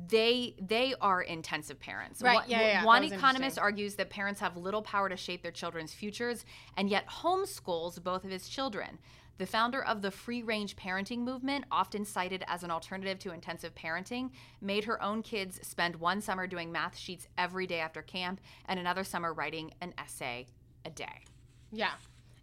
they 0.07 0.55
they 0.59 0.93
are 1.01 1.21
intensive 1.21 1.79
parents. 1.79 2.21
Right, 2.21 2.35
One, 2.35 2.43
yeah, 2.47 2.61
yeah, 2.61 2.85
one 2.85 3.03
economist 3.03 3.57
argues 3.59 3.95
that 3.95 4.09
parents 4.09 4.39
have 4.39 4.55
little 4.55 4.81
power 4.81 5.09
to 5.09 5.17
shape 5.17 5.41
their 5.41 5.51
children's 5.51 5.93
futures 5.93 6.45
and 6.77 6.89
yet 6.89 7.07
homeschools 7.07 8.01
both 8.03 8.23
of 8.23 8.31
his 8.31 8.47
children. 8.47 8.99
The 9.39 9.45
founder 9.45 9.81
of 9.81 10.01
the 10.01 10.11
free 10.11 10.43
range 10.43 10.75
parenting 10.75 11.19
movement, 11.19 11.63
often 11.71 12.03
cited 12.03 12.43
as 12.47 12.63
an 12.63 12.71
alternative 12.71 13.19
to 13.19 13.31
intensive 13.31 13.73
parenting, 13.73 14.31
made 14.59 14.83
her 14.83 15.01
own 15.01 15.23
kids 15.23 15.65
spend 15.65 15.95
one 15.95 16.19
summer 16.19 16.45
doing 16.45 16.73
math 16.73 16.97
sheets 16.97 17.25
every 17.37 17.65
day 17.65 17.79
after 17.79 18.01
camp 18.01 18.41
and 18.65 18.79
another 18.79 19.05
summer 19.05 19.33
writing 19.33 19.71
an 19.79 19.93
essay 19.97 20.45
a 20.83 20.89
day. 20.89 21.23
Yeah. 21.71 21.93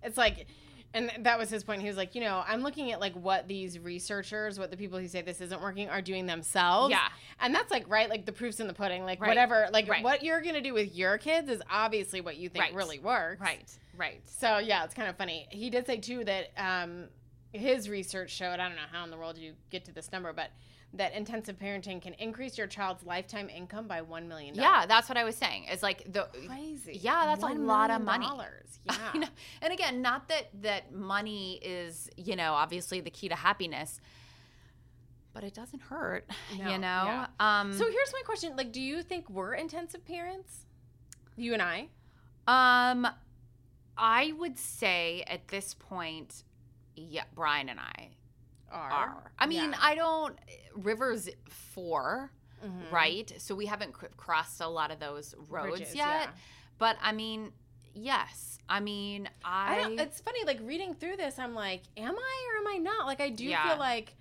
It's 0.02 0.17
like 0.17 0.47
and 0.94 1.11
that 1.21 1.38
was 1.38 1.50
his 1.50 1.62
point. 1.65 1.83
He 1.83 1.88
was 1.88 1.97
like, 1.97 2.15
you 2.15 2.21
know, 2.21 2.43
I'm 2.47 2.62
looking 2.62 2.91
at 2.93 3.00
like 3.00 3.15
what 3.15 3.47
these 3.49 3.79
researchers, 3.79 4.59
what 4.59 4.71
the 4.71 4.77
people 4.77 4.99
who 4.99 5.09
say 5.09 5.21
this 5.23 5.41
isn't 5.41 5.61
working 5.61 5.88
are 5.91 6.00
doing 6.00 6.27
themselves. 6.27 6.91
Yeah. 6.91 7.09
And 7.41 7.55
that's 7.55 7.71
like 7.71 7.88
right, 7.88 8.09
like 8.09 8.25
the 8.25 8.33
proof's 8.33 8.61
in 8.61 8.67
the 8.67 8.73
pudding. 8.75 9.05
Like 9.05 9.21
Right. 9.21 9.29
whatever 9.29 9.69
like 9.73 9.88
Right. 9.88 10.03
what 10.03 10.23
you're 10.23 10.41
gonna 10.41 10.61
do 10.62 10.73
with 10.75 10.94
your 10.94 11.19
kids 11.19 11.50
is 11.50 11.61
obviously 11.71 12.21
what 12.21 12.37
you 12.37 12.49
think 12.49 12.65
Right. 12.65 12.75
really 12.75 12.99
works. 12.99 13.41
Right, 13.41 13.71
right. 13.97 14.21
So 14.27 14.59
yeah, 14.59 14.85
it's 14.85 14.94
kind 14.94 15.09
of 15.09 15.17
funny. 15.17 15.47
He 15.50 15.69
did 15.71 15.87
say 15.87 15.99
too 15.99 16.25
that 16.25 16.49
um, 16.56 17.09
his 17.53 17.88
research 17.88 18.31
showed 18.31 18.55
I 18.61 18.69
don't 18.69 18.77
know 18.77 18.83
how 18.91 19.05
in 19.05 19.11
the 19.11 19.17
world 19.19 19.37
you 19.38 19.53
get 19.71 19.85
to 19.87 19.93
this 19.93 20.11
number, 20.12 20.33
but 20.33 20.50
that 20.94 21.12
intensive 21.15 21.59
parenting 21.59 22.00
can 22.00 22.15
increase 22.15 22.56
your 22.56 22.67
child's 22.67 23.05
lifetime 23.05 23.50
income 23.50 23.87
by 23.87 24.00
one 24.03 24.29
million. 24.29 24.55
Yeah, 24.55 24.87
that's 24.87 25.09
what 25.09 25.19
I 25.19 25.25
was 25.25 25.37
saying. 25.37 25.65
It's 25.69 25.83
like 25.83 26.11
the 26.12 26.29
crazy. 26.47 26.99
Yeah, 27.03 27.27
that's 27.27 27.43
a 27.43 27.49
lot 27.49 27.91
of 27.91 28.00
money. 28.03 28.26
dollars. 28.26 28.62
Yeah, 29.14 29.25
And 29.62 29.73
again, 29.73 30.00
not 30.00 30.28
that 30.28 30.49
that 30.62 30.93
money 30.93 31.55
is, 31.62 32.09
you 32.16 32.37
know, 32.37 32.52
obviously 32.55 33.00
the 33.00 33.11
key 33.11 33.28
to 33.28 33.35
happiness, 33.35 34.00
but 35.35 35.43
it 35.45 35.55
doesn't 35.55 35.81
hurt, 35.83 36.31
No, 36.57 36.71
you 36.71 36.78
know. 36.78 37.02
yeah. 37.05 37.26
Um 37.40 37.73
So 37.73 37.85
here's 37.90 38.12
my 38.12 38.23
question: 38.25 38.55
Like, 38.57 38.71
do 38.73 38.81
you 38.81 39.02
think 39.02 39.28
we're 39.28 39.55
intensive 39.55 40.05
parents? 40.05 40.66
You 41.37 41.52
and 41.52 41.62
I. 41.62 41.88
um 42.47 43.07
I 43.99 44.33
would 44.38 44.57
say 44.59 45.25
at 45.26 45.49
this 45.49 45.75
point 45.75 46.45
yeah, 46.95 47.25
Brian 47.35 47.69
and 47.69 47.81
I 47.81 48.11
I 49.38 49.47
mean, 49.47 49.71
Yeah. 49.73 49.78
I 49.80 49.95
don't 49.95 50.38
Rivers 50.75 51.28
4, 51.49 52.30
Mhm. 52.64 52.90
right? 52.92 53.33
So 53.38 53.54
we 53.54 53.66
haven't 53.66 53.92
cr- 53.92 54.06
crossed 54.16 54.61
a 54.61 54.68
lot 54.68 54.90
of 54.90 54.99
those 54.99 55.35
roads 55.49 55.78
Bridges, 55.78 55.95
yet. 55.95 56.06
yeah. 56.06 56.30
But 56.78 56.97
I 57.00 57.12
mean, 57.12 57.52
yes. 57.95 58.59
I 58.68 58.80
mean, 58.80 59.28
I 59.45 59.78
I, 59.78 59.83
don't. 59.83 60.00
It's 60.00 60.21
funny. 60.21 60.45
Like 60.45 60.59
reading 60.62 60.95
through 60.95 61.16
this, 61.16 61.38
I'm 61.38 61.54
like, 61.54 61.83
am 61.97 62.16
I 62.18 62.49
or 62.52 62.59
am 62.59 62.66
I 62.75 62.78
not? 62.78 63.06
Like, 63.06 63.21
I 63.21 63.30
do 63.30 63.45
Yeah. 63.45 63.68
feel 63.68 63.78
like, 63.78 64.14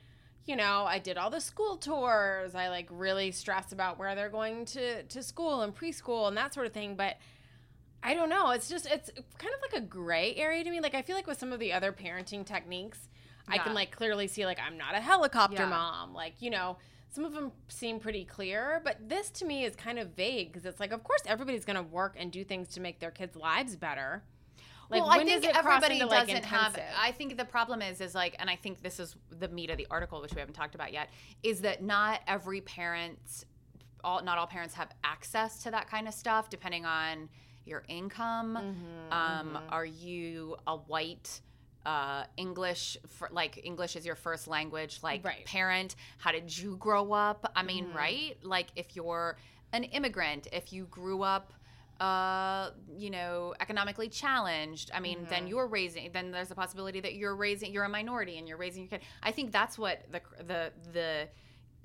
you 0.45 0.55
know, 0.55 0.85
I 0.85 0.99
did 0.99 1.17
all 1.17 1.29
the 1.31 1.41
school 1.41 1.75
tours. 1.77 2.53
I 2.55 2.69
like 2.69 2.87
really 2.91 3.31
stress 3.31 3.71
about 3.71 3.97
where 3.97 4.13
they're 4.15 4.29
going 4.29 4.65
to 4.65 5.03
to 5.03 5.23
school 5.23 5.61
and 5.61 5.75
preschool 5.75 6.27
and 6.27 6.37
that 6.37 6.53
sort 6.53 6.67
of 6.67 6.73
thing. 6.73 6.95
But 6.95 7.17
I 8.03 8.13
don't 8.13 8.29
know. 8.29 8.51
It's 8.51 8.69
just 8.69 8.85
it's 8.85 9.09
kind 9.39 9.53
of 9.55 9.61
like 9.61 9.73
a 9.73 9.85
gray 9.85 10.35
area 10.35 10.63
to 10.63 10.69
me. 10.69 10.79
Like 10.79 10.93
I 10.93 11.01
feel 11.01 11.15
like 11.15 11.25
with 11.27 11.39
some 11.39 11.51
of 11.51 11.59
the 11.59 11.73
other 11.73 11.91
parenting 11.91 12.45
techniques, 12.45 13.09
I 13.47 13.57
can 13.59 13.73
like 13.73 13.91
clearly 13.95 14.27
see 14.27 14.45
like 14.45 14.59
I'm 14.59 14.77
not 14.77 14.95
a 14.95 14.99
helicopter 14.99 15.63
Yeah. 15.63 15.69
mom. 15.69 16.13
Like 16.13 16.41
you 16.41 16.49
know. 16.49 16.77
Some 17.09 17.23
of 17.23 17.31
them 17.31 17.53
seem 17.69 18.01
pretty 18.01 18.25
clear, 18.25 18.81
but 18.83 19.07
this 19.07 19.29
to 19.29 19.45
me 19.45 19.63
is 19.63 19.73
kind 19.73 19.99
of 19.99 20.09
vague 20.17 20.51
because 20.51 20.65
it's 20.65 20.81
like, 20.81 20.91
of 20.91 21.01
course, 21.05 21.21
everybody's 21.25 21.63
going 21.63 21.77
to 21.77 21.81
work 21.81 22.17
and 22.19 22.29
do 22.29 22.43
things 22.43 22.67
to 22.69 22.81
make 22.81 22.99
their 22.99 23.11
kids' 23.11 23.37
lives 23.37 23.77
better. 23.77 24.21
Like, 24.89 25.01
well, 25.01 25.11
I 25.11 25.23
think 25.23 25.45
everybody 25.45 26.01
into, 26.01 26.13
doesn't 26.13 26.43
have. 26.43 26.77
I 26.99 27.13
think 27.13 27.37
the 27.37 27.45
problem 27.45 27.81
is, 27.81 28.01
is 28.01 28.15
like, 28.15 28.35
and 28.37 28.49
I 28.49 28.57
think 28.57 28.81
this 28.81 28.99
is 28.99 29.15
the 29.29 29.47
meat 29.47 29.69
of 29.69 29.77
the 29.77 29.87
article, 29.89 30.21
which 30.21 30.33
we 30.33 30.39
haven't 30.39 30.55
talked 30.55 30.75
about 30.75 30.91
yet, 30.91 31.09
is 31.41 31.61
that 31.61 31.81
not 31.81 32.19
every 32.27 32.59
parent, 32.59 33.45
all 34.03 34.21
not 34.21 34.37
all 34.37 34.47
parents 34.47 34.73
have 34.75 34.89
access 35.05 35.63
to 35.63 35.71
that 35.71 35.89
kind 35.89 36.09
of 36.09 36.13
stuff, 36.13 36.49
depending 36.49 36.85
on 36.85 37.29
your 37.63 37.83
income. 37.87 38.57
Mm-hmm, 38.61 39.13
um, 39.13 39.63
Are 39.69 39.85
you 39.85 40.57
a 40.67 40.75
white? 40.75 41.39
Uh, 41.85 42.23
English, 42.37 42.97
for, 43.07 43.29
like 43.31 43.61
English 43.63 43.95
is 43.95 44.05
your 44.05 44.15
first 44.15 44.47
language, 44.47 44.99
like 45.03 45.23
Right. 45.23 45.45
parent. 45.45 45.95
How 46.17 46.31
did 46.31 46.55
you 46.57 46.77
grow 46.77 47.11
up? 47.13 47.51
I 47.55 47.61
mean, 47.61 47.85
Mm-hmm. 47.85 47.97
right? 47.97 48.37
Like 48.41 48.67
if 48.75 48.95
you're 48.95 49.37
an 49.71 49.83
immigrant, 49.83 50.47
if 50.51 50.73
you 50.73 50.85
grew 50.85 51.21
up 51.21 51.53
uh 52.01 52.71
you 52.97 53.09
know 53.09 53.53
economically 53.61 54.09
challenged 54.09 54.91
i 54.93 54.99
mean 54.99 55.25
then 55.29 55.47
you're 55.47 55.65
raising 55.65 56.11
then 56.11 56.29
there's 56.29 56.51
a 56.51 56.55
possibility 56.55 56.99
that 56.99 57.13
you're 57.13 57.37
raising 57.37 57.71
you're 57.71 57.85
a 57.85 57.89
minority 57.89 58.37
and 58.37 58.49
you're 58.49 58.57
raising 58.57 58.83
your 58.83 58.89
kid 58.89 58.99
i 59.23 59.31
think 59.31 59.49
that's 59.53 59.77
what 59.77 60.01
the 60.11 60.19
the 60.45 60.73
the 60.91 61.25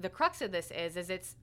the 0.00 0.08
crux 0.08 0.42
of 0.42 0.50
this 0.50 0.72
is 0.72 0.96
is 0.96 1.10
it's 1.10 1.36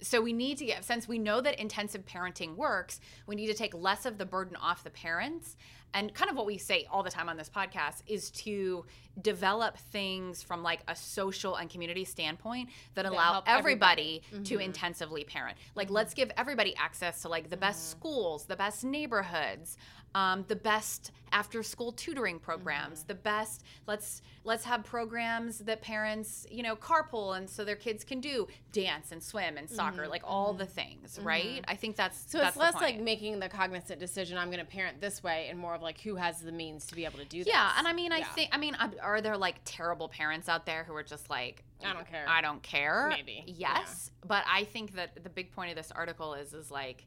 so 0.00 0.22
we 0.22 0.32
need 0.32 0.56
to 0.56 0.64
get 0.64 0.82
since 0.82 1.06
we 1.06 1.18
know 1.18 1.42
that 1.42 1.60
intensive 1.60 2.06
parenting 2.06 2.56
works 2.56 3.00
we 3.26 3.36
need 3.36 3.48
to 3.48 3.54
take 3.54 3.74
less 3.74 4.06
of 4.06 4.16
the 4.16 4.24
burden 4.24 4.56
off 4.56 4.82
the 4.82 4.88
parents 4.90 5.54
and 5.94 6.12
kind 6.14 6.30
of 6.30 6.36
what 6.36 6.46
we 6.46 6.58
say 6.58 6.86
all 6.90 7.02
the 7.02 7.10
time 7.10 7.28
on 7.28 7.36
this 7.36 7.50
podcast 7.50 8.02
is 8.06 8.30
to 8.30 8.84
develop 9.20 9.76
things 9.76 10.42
from 10.42 10.62
like 10.62 10.80
a 10.88 10.96
social 10.96 11.56
and 11.56 11.68
community 11.68 12.04
standpoint 12.04 12.68
that 12.94 13.04
allow 13.04 13.42
everybody, 13.46 14.22
everybody. 14.30 14.44
to 14.44 14.54
mm-hmm. 14.54 14.62
intensively 14.62 15.24
parent. 15.24 15.58
Like 15.74 15.90
let's 15.90 16.12
mm-hmm. 16.12 16.28
give 16.28 16.32
everybody 16.36 16.74
access 16.76 17.22
to 17.22 17.28
like 17.28 17.50
the 17.50 17.56
best 17.56 17.90
mm-hmm. 17.90 18.00
schools 18.00 18.44
the 18.44 18.56
best 18.56 18.84
neighborhoods 18.84 19.76
um, 20.14 20.44
the 20.48 20.56
best 20.56 21.10
after 21.32 21.62
school 21.62 21.92
tutoring 21.92 22.38
programs 22.38 23.04
the 23.04 23.14
best 23.14 23.64
let's 23.86 24.20
let's 24.44 24.64
have 24.64 24.84
programs 24.84 25.58
that 25.60 25.80
parents 25.80 26.46
you 26.50 26.62
know 26.62 26.76
carpool 26.76 27.36
and 27.36 27.48
so 27.48 27.64
their 27.64 27.76
kids 27.76 28.04
can 28.04 28.20
do 28.20 28.46
dance 28.72 29.12
and 29.12 29.22
swim 29.22 29.56
and 29.56 29.70
soccer 29.70 30.06
like 30.06 30.22
all 30.24 30.52
the 30.52 30.66
things 30.66 31.18
right? 31.22 31.64
I 31.68 31.76
think 31.76 31.96
that's 31.96 32.30
So 32.30 32.38
that's 32.38 32.50
it's 32.50 32.56
less 32.56 32.72
point. 32.74 32.84
like 32.84 33.00
making 33.00 33.38
the 33.40 33.48
cognizant 33.48 34.00
decision. 34.00 34.38
I'm 34.38 34.48
going 34.48 34.64
to 34.64 34.70
parent 34.70 35.00
this 35.00 35.22
way, 35.22 35.48
and 35.50 35.58
more 35.58 35.74
of 35.74 35.81
like 35.82 36.00
who 36.00 36.14
has 36.16 36.40
the 36.40 36.52
means 36.52 36.86
to 36.86 36.94
be 36.94 37.04
able 37.04 37.18
to 37.18 37.24
do 37.24 37.44
that. 37.44 37.50
yeah 37.50 37.72
and 37.78 37.86
i 37.88 37.92
mean 37.92 38.12
i 38.12 38.18
Yeah. 38.18 38.32
think 38.32 38.50
i 38.52 38.58
mean 38.58 38.74
are- 38.76 38.92
are 39.02 39.20
there 39.20 39.36
like 39.36 39.56
terrible 39.64 40.08
parents 40.08 40.48
out 40.48 40.64
there 40.66 40.84
who 40.84 40.94
are 40.94 41.02
just 41.02 41.28
like 41.30 41.64
I 41.84 41.92
don't 41.92 42.06
care. 42.08 42.24
i 42.28 42.40
don't 42.40 42.62
care 42.62 43.08
Maybe. 43.10 43.44
yes 43.46 44.10
but 44.26 44.44
i 44.48 44.64
think 44.64 44.94
that 44.94 45.22
the 45.22 45.30
big 45.30 45.52
point 45.52 45.70
of 45.70 45.76
this 45.76 45.90
article 45.92 46.34
is 46.34 46.54
is 46.54 46.70
like 46.70 47.06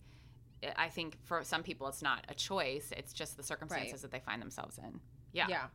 i 0.78 0.90
think 0.90 1.18
for 1.24 1.44
some 1.44 1.64
people 1.64 1.88
it's 1.88 2.02
not 2.02 2.26
a 2.30 2.34
choice 2.34 2.92
it's 2.98 3.14
just 3.14 3.38
the 3.38 3.44
circumstances 3.44 4.02
that 4.02 4.12
they 4.12 4.20
find 4.20 4.42
themselves 4.42 4.78
in 4.78 5.00
yeah 5.32 5.48
Yeah. 5.50 5.66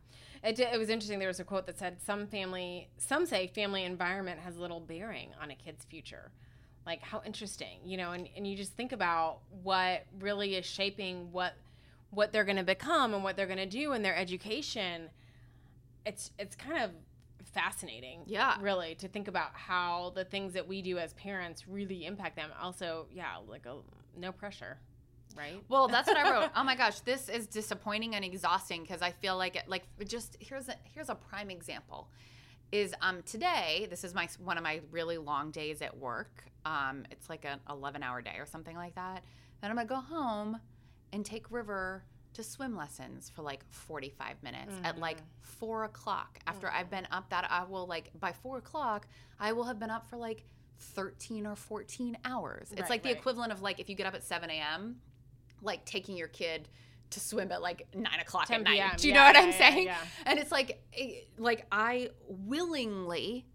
It, 0.43 0.59
it 0.59 0.79
was 0.79 0.89
interesting. 0.89 1.19
There 1.19 1.27
was 1.27 1.39
a 1.39 1.43
quote 1.43 1.67
that 1.67 1.77
said, 1.77 2.01
"Some 2.01 2.25
family, 2.25 2.89
some 2.97 3.27
say 3.27 3.45
family 3.45 3.83
environment 3.83 4.39
has 4.39 4.57
little 4.57 4.79
bearing 4.79 5.29
on 5.39 5.51
a 5.51 5.55
kid's 5.55 5.85
future." 5.85 6.31
Like 6.83 7.03
how 7.03 7.21
interesting, 7.23 7.77
you 7.85 7.95
know, 7.95 8.13
and, 8.13 8.27
and 8.35 8.47
you 8.47 8.57
just 8.57 8.73
think 8.73 8.91
about 8.91 9.41
what 9.61 10.03
really 10.19 10.55
is 10.55 10.65
shaping 10.65 11.31
what 11.31 11.53
what 12.11 12.31
they're 12.31 12.43
going 12.45 12.57
to 12.57 12.63
become 12.63 13.13
and 13.13 13.23
what 13.23 13.35
they're 13.35 13.47
going 13.47 13.57
to 13.57 13.65
do 13.65 13.93
in 13.93 14.01
their 14.03 14.15
education. 14.15 15.09
It's 16.05 16.31
it's 16.39 16.55
kind 16.55 16.83
of 16.83 16.91
fascinating, 17.53 18.21
Yeah. 18.27 18.55
really, 18.61 18.95
to 18.95 19.07
think 19.07 19.27
about 19.27 19.51
how 19.53 20.11
the 20.15 20.23
things 20.23 20.53
that 20.53 20.67
we 20.67 20.81
do 20.81 20.97
as 20.97 21.13
parents 21.13 21.67
really 21.67 22.05
impact 22.05 22.35
them. 22.35 22.49
Also, 22.61 23.07
yeah, 23.11 23.37
like 23.47 23.65
a, 23.65 23.77
no 24.17 24.31
pressure, 24.31 24.77
right? 25.35 25.61
Well, 25.67 25.87
that's 25.87 26.07
what 26.07 26.17
I 26.17 26.31
wrote. 26.31 26.51
Oh 26.55 26.63
my 26.63 26.75
gosh, 26.75 26.99
this 27.01 27.27
is 27.29 27.47
disappointing 27.47 28.15
and 28.15 28.23
exhausting 28.23 28.83
because 28.83 29.01
I 29.01 29.11
feel 29.11 29.37
like 29.37 29.55
it, 29.55 29.63
like 29.67 29.83
just 30.07 30.37
here's 30.39 30.69
a 30.69 30.75
here's 30.93 31.09
a 31.09 31.15
prime 31.15 31.49
example. 31.49 32.09
Is 32.71 32.93
um 33.01 33.21
today 33.23 33.87
this 33.89 34.03
is 34.03 34.13
my 34.13 34.27
one 34.43 34.57
of 34.57 34.63
my 34.63 34.81
really 34.91 35.17
long 35.17 35.51
days 35.51 35.81
at 35.81 35.97
work. 35.97 36.43
Um, 36.65 37.05
it's 37.11 37.29
like 37.29 37.43
an 37.43 37.59
11 37.69 38.01
hour 38.03 38.21
day 38.21 38.35
or 38.37 38.45
something 38.45 38.75
like 38.77 38.95
that. 38.95 39.23
Then 39.61 39.71
I'm 39.71 39.75
gonna 39.77 39.87
go 39.89 39.95
home 39.99 40.57
and 41.13 41.25
take 41.25 41.49
River 41.51 42.03
to 42.33 42.43
swim 42.43 42.75
lessons 42.77 43.29
for 43.29 43.41
like 43.41 43.65
45 43.69 44.41
minutes 44.41 44.73
at 44.85 44.97
like 44.97 45.17
four 45.41 45.83
o'clock. 45.83 46.39
After 46.47 46.69
I've 46.69 46.89
been 46.89 47.07
up 47.11 47.29
that 47.29 47.45
I 47.49 47.63
will 47.65 47.85
like 47.87 48.09
by 48.19 48.31
four 48.31 48.57
o'clock 48.57 49.07
I 49.39 49.51
will 49.53 49.65
have 49.65 49.79
been 49.79 49.89
up 49.89 50.09
for 50.09 50.15
like 50.17 50.45
13 50.77 51.45
or 51.45 51.55
14 51.55 52.17
hours. 52.23 52.69
It's 52.71 52.81
Right, 52.81 52.89
like 52.89 53.03
the 53.03 53.09
right. 53.09 53.17
equivalent 53.17 53.51
of 53.51 53.61
like 53.61 53.79
if 53.79 53.89
you 53.89 53.95
get 53.95 54.07
up 54.07 54.13
at 54.15 54.23
7 54.23 54.49
a.m 54.49 55.01
like 55.61 55.83
taking 55.85 56.15
your 56.17 56.29
kid 56.29 56.69
to 57.11 57.19
swim 57.19 57.51
at 57.51 57.61
like 57.61 57.87
nine 57.93 58.19
o'clock 58.21 58.49
at 58.49 58.63
night. 58.63 58.75
p.m. 58.77 58.91
Do 58.95 59.07
you 59.09 59.13
Yeah, 59.13 59.19
know 59.19 59.25
what 59.25 59.35
yeah, 59.35 59.41
I'm 59.41 59.51
yeah, 59.51 59.57
saying? 59.57 59.89
And 60.25 60.39
it's 60.39 60.51
like, 60.51 60.81
eh, 60.97 61.19
like 61.37 61.65
I 61.71 62.09
willingly 62.27 63.45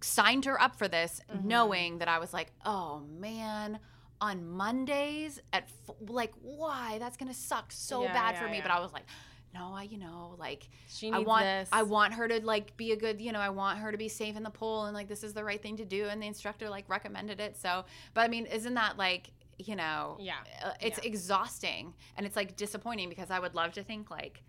signed 0.00 0.44
her 0.44 0.60
up 0.60 0.76
for 0.76 0.88
this, 0.88 1.20
Mm-hmm. 1.32 1.48
knowing 1.48 1.98
that 1.98 2.08
I 2.08 2.18
was 2.18 2.32
like, 2.32 2.52
oh 2.64 3.00
man. 3.18 3.78
On 4.20 4.48
Mondays 4.48 5.40
at 5.52 5.64
f- 5.64 5.94
like 6.08 6.32
why 6.40 6.98
that's 6.98 7.16
gonna 7.16 7.34
suck 7.34 7.70
so 7.72 8.02
Yeah, 8.04 8.12
bad 8.12 8.34
yeah, 8.34 8.40
for 8.42 8.48
me, 8.48 8.56
yeah. 8.58 8.62
but 8.62 8.70
I 8.72 8.80
was 8.80 8.92
like, 8.92 9.04
no, 9.52 9.72
I 9.74 9.82
you 9.82 9.98
know 9.98 10.34
like 10.38 10.68
She 10.88 11.10
I 11.12 11.18
needs 11.18 11.26
want 11.26 11.44
this. 11.44 11.68
I 11.72 11.82
want 11.82 12.14
her 12.14 12.26
to 12.28 12.40
like 12.44 12.76
be 12.76 12.92
a 12.92 12.96
good 12.96 13.20
you 13.20 13.32
know 13.32 13.40
I 13.40 13.50
want 13.50 13.78
her 13.80 13.92
to 13.92 13.98
be 13.98 14.08
safe 14.08 14.36
in 14.36 14.42
the 14.42 14.50
pool 14.50 14.86
and 14.86 14.94
like 14.94 15.08
this 15.08 15.22
is 15.24 15.32
the 15.34 15.44
right 15.44 15.60
thing 15.62 15.76
to 15.76 15.84
do 15.84 16.06
and 16.06 16.20
the 16.22 16.26
instructor 16.26 16.68
like 16.70 16.88
recommended 16.88 17.40
it 17.40 17.56
so 17.56 17.84
but 18.14 18.22
I 18.22 18.28
mean 18.28 18.46
isn't 18.46 18.74
that 18.74 18.96
like 18.98 19.30
you 19.58 19.76
know 19.76 20.16
Yeah. 20.20 20.34
uh, 20.64 20.72
it's 20.80 20.98
exhausting 20.98 21.94
and 22.16 22.26
it's 22.26 22.34
like 22.36 22.56
disappointing 22.56 23.08
because 23.08 23.30
I 23.30 23.38
would 23.38 23.54
love 23.54 23.72
to 23.74 23.82
think 23.84 24.10
like 24.10 24.42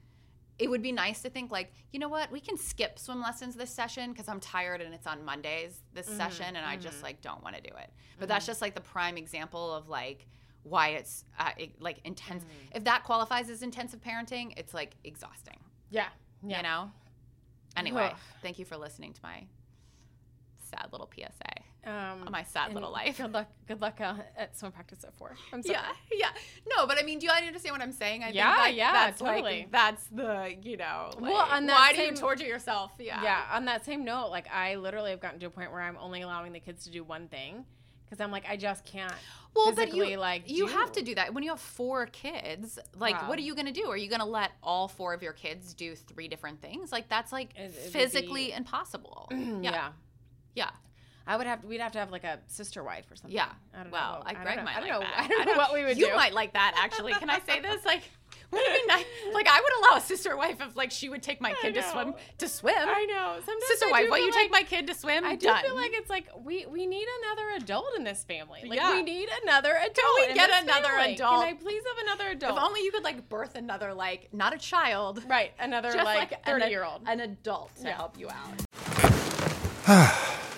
it 0.58 0.70
would 0.70 0.82
be 0.82 0.92
nice 0.92 1.22
to 1.24 1.30
think 1.30 1.52
like 1.52 1.72
you 1.92 2.00
know 2.00 2.08
what? 2.10 2.32
We 2.32 2.40
can 2.40 2.58
skip 2.58 2.98
swim 3.00 3.22
lessons 3.22 3.56
this 3.56 3.70
session 3.70 4.12
because 4.12 4.28
I'm 4.30 4.40
tired 4.40 4.82
and 4.82 4.94
it's 4.94 5.08
on 5.08 5.24
Mondays 5.26 5.82
this 5.94 6.08
Mm-hmm. 6.08 6.18
session 6.18 6.56
and 6.56 6.66
I 6.66 6.78
just 6.78 7.04
like 7.04 7.22
don't 7.22 7.44
want 7.44 7.56
to 7.56 7.62
do 7.62 7.76
it. 7.78 7.90
But 8.20 8.28
that's 8.30 8.46
just 8.46 8.62
like 8.62 8.76
the 8.76 8.82
prime 8.82 9.18
example 9.18 9.74
of 9.74 9.90
like 9.90 10.28
why 10.64 10.90
it's 10.90 11.26
uh, 11.40 11.52
it, 11.58 11.82
like 11.82 12.00
intense. 12.06 12.44
Mm-hmm. 12.44 12.78
if 12.78 12.84
that 12.86 13.04
qualifies 13.04 13.50
as 13.50 13.62
intensive 13.62 14.02
parenting 14.02 14.54
it's 14.58 14.74
like 14.74 14.96
exhausting. 15.04 15.60
Yeah, 15.90 16.08
yeah. 16.44 16.58
you 16.58 16.64
know? 16.64 16.92
Anyway 17.78 18.12
thank 18.42 18.58
you 18.60 18.66
for 18.66 18.78
listening 18.78 19.14
to 19.14 19.20
my 19.24 19.46
sad 20.72 20.88
little 20.92 21.10
psa 21.16 21.30
Um, 21.86 22.28
my 22.32 22.44
sad 22.44 22.74
little 22.74 22.92
life 22.92 23.18
Good 23.18 23.32
luck. 23.34 23.48
Good 23.68 23.80
luck 23.82 24.02
uh, 24.02 24.16
at 24.38 24.58
swim 24.58 24.72
practice 24.72 25.04
at 25.04 25.14
four. 25.18 25.36
I'm 25.54 25.62
sorry. 25.62 25.78
yeah 25.78 25.92
yeah 26.12 26.30
no 26.76 26.88
but 26.88 26.98
i 27.00 27.04
mean 27.04 27.20
do 27.20 27.26
you 27.28 27.32
understand 27.32 27.74
what 27.74 27.82
i'm 27.82 27.92
saying 27.92 28.24
i 28.24 28.30
Yeah, 28.30 28.54
think 28.54 28.66
like, 28.66 28.76
yeah, 28.76 28.92
that's 28.94 29.20
totally. 29.20 29.42
like 29.42 29.72
that's 29.72 30.08
the 30.08 30.56
you 30.64 30.78
know 30.78 31.12
like, 31.20 31.32
Well, 31.32 31.48
on 31.52 31.66
that 31.68 31.74
why 31.78 31.94
do 31.94 32.02
you 32.02 32.08
same- 32.08 32.16
torture 32.16 32.46
yourself 32.46 32.92
yeah 33.00 33.22
Yeah. 33.22 33.44
On 33.54 33.66
that 33.66 33.86
same 33.86 34.04
note, 34.04 34.30
like 34.30 34.48
I 34.52 34.76
literally 34.76 35.12
have 35.12 35.20
gotten 35.20 35.40
to 35.42 35.46
a 35.46 35.50
point 35.50 35.72
where 35.72 35.82
I'm 35.82 35.98
only 35.98 36.22
allowing 36.24 36.54
the 36.54 36.60
kids 36.60 36.86
to 36.86 36.92
do 36.92 37.04
one 37.04 37.28
thing 37.28 37.66
because 38.06 38.20
I'm 38.20 38.32
like 38.32 38.46
I 38.50 38.56
just 38.58 38.84
can't. 38.86 39.14
well 39.56 39.72
but 39.74 39.94
you 39.94 40.18
like 40.18 40.50
you 40.50 40.68
do. 40.68 40.74
have 40.74 40.92
to 40.94 41.02
do 41.04 41.14
that 41.16 41.34
when 41.34 41.44
you 41.44 41.50
have 41.52 41.60
four 41.60 42.08
kids 42.08 42.78
like 42.98 43.20
Wow. 43.22 43.30
what 43.30 43.38
are 43.40 43.42
you 43.44 43.54
going 43.56 43.66
to 43.68 43.72
do 43.82 43.86
are 43.90 43.98
you 43.98 44.10
going 44.10 44.20
to 44.22 44.26
let 44.28 44.52
all 44.64 44.88
four 44.88 45.14
of 45.14 45.22
your 45.24 45.34
kids 45.34 45.74
do 45.74 45.96
three 45.96 46.28
different 46.28 46.62
things 46.62 46.92
like 46.92 47.08
that's 47.10 47.32
like 47.32 47.50
it 47.56 47.72
physically 47.72 48.48
be- 48.48 48.54
impossible 48.54 49.28
Yeah. 49.32 49.58
yeah 49.62 49.90
yeah 50.56 50.70
I 51.28 51.38
would 51.38 51.48
have. 51.48 51.62
To, 51.62 51.68
we'd 51.68 51.82
have 51.82 51.92
to 51.94 52.00
have 52.00 52.12
like 52.12 52.24
a 52.24 52.40
sister 52.48 52.84
wife 52.84 53.06
or 53.10 53.16
something. 53.16 53.36
Yeah. 53.36 53.50
I 53.74 53.84
don't 53.84 53.92
well, 53.92 54.20
know. 54.20 54.24
I, 54.26 54.34
don't 54.34 54.44
Greg 54.44 54.58
know. 54.58 54.64
might 54.64 54.78
I 54.78 54.80
don't 54.80 54.90
like 54.90 55.00
know. 55.00 55.00
that. 55.00 55.20
I 55.20 55.28
don't 55.28 55.46
know 55.48 55.58
what 55.58 55.74
we 55.74 55.84
would 55.84 55.98
you 55.98 56.08
do. 56.08 56.16
might 56.16 56.34
like 56.34 56.54
that, 56.54 56.76
actually. 56.78 57.14
Can 57.14 57.30
I 57.30 57.40
say 57.40 57.60
this? 57.62 57.84
Like, 57.84 58.04
would 58.52 58.62
it 58.62 58.82
be 58.82 58.88
nice? 58.88 59.06
Like, 59.34 59.48
I 59.48 59.60
would 59.60 59.88
allow 59.88 59.98
a 59.98 60.02
sister 60.02 60.38
wife 60.38 60.58
if 60.62 60.76
like 60.76 60.92
she 60.92 61.10
would 61.10 61.24
take 61.24 61.42
my 61.42 61.54
kid 61.62 61.74
to 61.76 61.84
swim 61.84 62.14
to 62.38 62.48
swim. 62.48 62.76
I 62.78 63.06
know. 63.06 63.38
Sometimes 63.44 63.66
Sister 63.68 63.88
I 63.88 63.92
wife, 63.92 64.06
do 64.06 64.12
will 64.12 64.18
you 64.20 64.26
like, 64.26 64.34
take 64.36 64.52
my 64.52 64.64
kid 64.64 64.88
to 64.88 64.94
swim? 64.94 65.26
I 65.26 65.36
do 65.36 65.48
Done. 65.48 65.64
feel 65.64 65.76
like 65.76 65.92
it's 65.94 66.10
like 66.10 66.28
we 66.44 66.66
we 66.68 66.86
need 66.86 67.08
another 67.24 67.50
adult 67.58 67.88
in 67.98 68.04
this 68.04 68.24
family. 68.24 68.62
Like 68.66 68.78
Yeah. 68.80 68.94
we 68.94 69.02
need 69.02 69.30
another 69.44 69.76
adult. 69.76 69.98
we 70.20 70.28
in 70.30 70.36
get 70.36 70.50
this 70.50 70.62
another 70.64 70.90
family. 70.90 71.14
adult? 71.16 71.42
Can 71.42 71.50
I 71.50 71.54
please 71.54 71.84
have 71.88 71.98
another 72.06 72.30
adult? 72.32 72.58
if 72.58 72.64
only 72.64 72.82
you 72.82 72.92
could 72.92 73.04
like 73.04 73.28
birth 73.30 73.56
another 73.56 73.94
like 73.94 74.30
not 74.32 74.54
a 74.54 74.58
child, 74.58 75.24
right, 75.28 75.52
another 75.60 75.92
just 75.92 76.06
like 76.06 76.32
like 76.32 76.46
thirty 76.46 76.66
an, 76.66 76.72
year 76.72 76.84
old. 76.84 77.02
an 77.08 77.20
adult 77.22 77.76
to 77.78 77.84
Yeah. 77.88 77.96
help 77.96 78.20
you 78.20 78.30
out. 78.30 78.66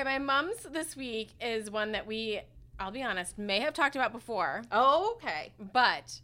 Okay, 0.00 0.18
my 0.18 0.18
mom's 0.18 0.62
this 0.72 0.96
week 0.96 1.28
is 1.42 1.70
one 1.70 1.92
that 1.92 2.06
we, 2.06 2.40
I'll 2.78 2.90
be 2.90 3.02
honest, 3.02 3.36
may 3.36 3.60
have 3.60 3.74
talked 3.74 3.96
about 3.96 4.12
before, 4.12 4.62
Oh, 4.72 5.16
okay. 5.16 5.52
but 5.74 6.22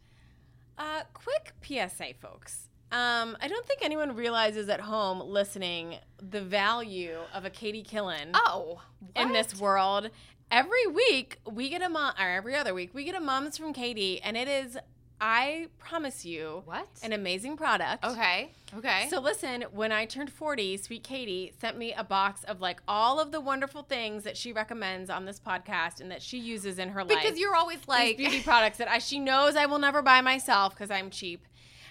uh, 0.79 1.03
quick 1.13 1.53
PSA, 1.61 2.15
folks. 2.23 2.69
Um, 2.91 3.37
I 3.39 3.49
don't 3.49 3.67
think 3.67 3.81
anyone 3.83 4.17
realizes 4.17 4.71
at 4.71 4.81
home 4.81 5.21
listening 5.21 5.97
the 6.23 6.41
value 6.41 7.19
of 7.35 7.45
a 7.45 7.51
Katie 7.51 7.83
Killen 7.83 8.31
Oh, 8.33 8.81
in 9.15 9.33
this 9.33 9.61
world. 9.61 10.09
Every 10.51 10.87
week 10.87 11.39
we 11.47 11.69
get 11.69 11.83
a 11.83 11.91
mom, 11.91 12.15
or 12.19 12.31
every 12.31 12.55
other 12.55 12.73
week 12.73 12.95
we 12.95 13.05
get 13.05 13.15
a 13.15 13.21
moms 13.21 13.59
from 13.59 13.75
Katie, 13.75 14.23
and 14.23 14.39
it 14.39 14.49
is 14.49 14.79
I 15.21 15.69
promise 15.79 16.25
you 16.25 16.63
What? 16.67 16.87
an 17.03 17.13
amazing 17.13 17.57
product. 17.57 18.05
Okay. 18.05 18.51
Okay. 18.77 19.07
So 19.09 19.21
listen, 19.21 19.63
when 19.73 19.93
I 19.93 20.05
turned 20.05 20.31
40, 20.31 20.77
Sweet 20.77 21.03
Katie 21.05 21.53
sent 21.61 21.79
me 21.79 21.93
a 21.95 22.05
box 22.05 22.45
of 22.45 22.61
like 22.61 22.81
all 22.87 23.19
of 23.21 23.33
the 23.33 23.41
wonderful 23.41 23.83
things 23.83 24.25
that 24.25 24.37
she 24.37 24.53
recommends 24.53 25.09
on 25.09 25.25
this 25.25 25.41
podcast 25.41 26.01
and 26.01 26.11
that 26.11 26.21
she 26.21 26.39
uses 26.39 26.79
in 26.79 26.91
her 26.91 27.03
life. 27.05 27.19
because 27.23 27.39
you're 27.39 27.55
always 27.57 27.79
These 27.79 27.89
like 27.89 28.17
beauty 28.19 28.43
products 28.43 28.79
that 28.79 28.89
I, 28.89 28.99
she 28.99 29.19
knows 29.19 29.57
I 29.57 29.67
will 29.67 29.79
never 29.79 30.03
buy 30.03 30.21
myself 30.21 30.75
because 30.75 30.91
I'm 30.91 31.11
cheap. 31.11 31.45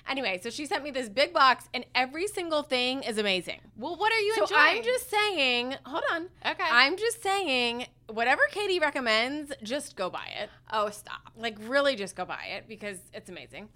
Anyway, 0.08 0.40
so 0.42 0.50
she 0.50 0.66
sent 0.66 0.84
me 0.84 0.92
this 0.92 1.10
big 1.10 1.34
box 1.34 1.68
and 1.74 1.86
every 1.96 2.28
single 2.28 2.62
thing 2.64 3.02
is 3.04 3.18
amazing. 3.18 3.60
Well, 3.76 3.96
what 3.96 4.14
are 4.14 4.20
you 4.20 4.34
So 4.36 4.44
enjoying? 4.44 4.62
I'm 4.62 4.84
just 4.84 5.10
saying, 5.10 5.76
hold 5.86 6.04
on. 6.12 6.30
Okay. 6.46 6.64
I'm 6.72 6.96
just 6.98 7.24
saying, 7.24 7.88
whatever 8.08 8.44
Katie 8.52 8.80
recommends, 8.80 9.52
just 9.64 9.96
go 9.96 10.10
buy 10.10 10.28
it. 10.40 10.50
Oh, 10.72 10.90
stop. 10.90 11.32
Like, 11.36 11.58
really 11.62 11.96
just 11.96 12.16
go 12.16 12.24
buy 12.26 12.46
it 12.56 12.68
because 12.68 13.00
it's 13.14 13.30
amazing. 13.30 13.70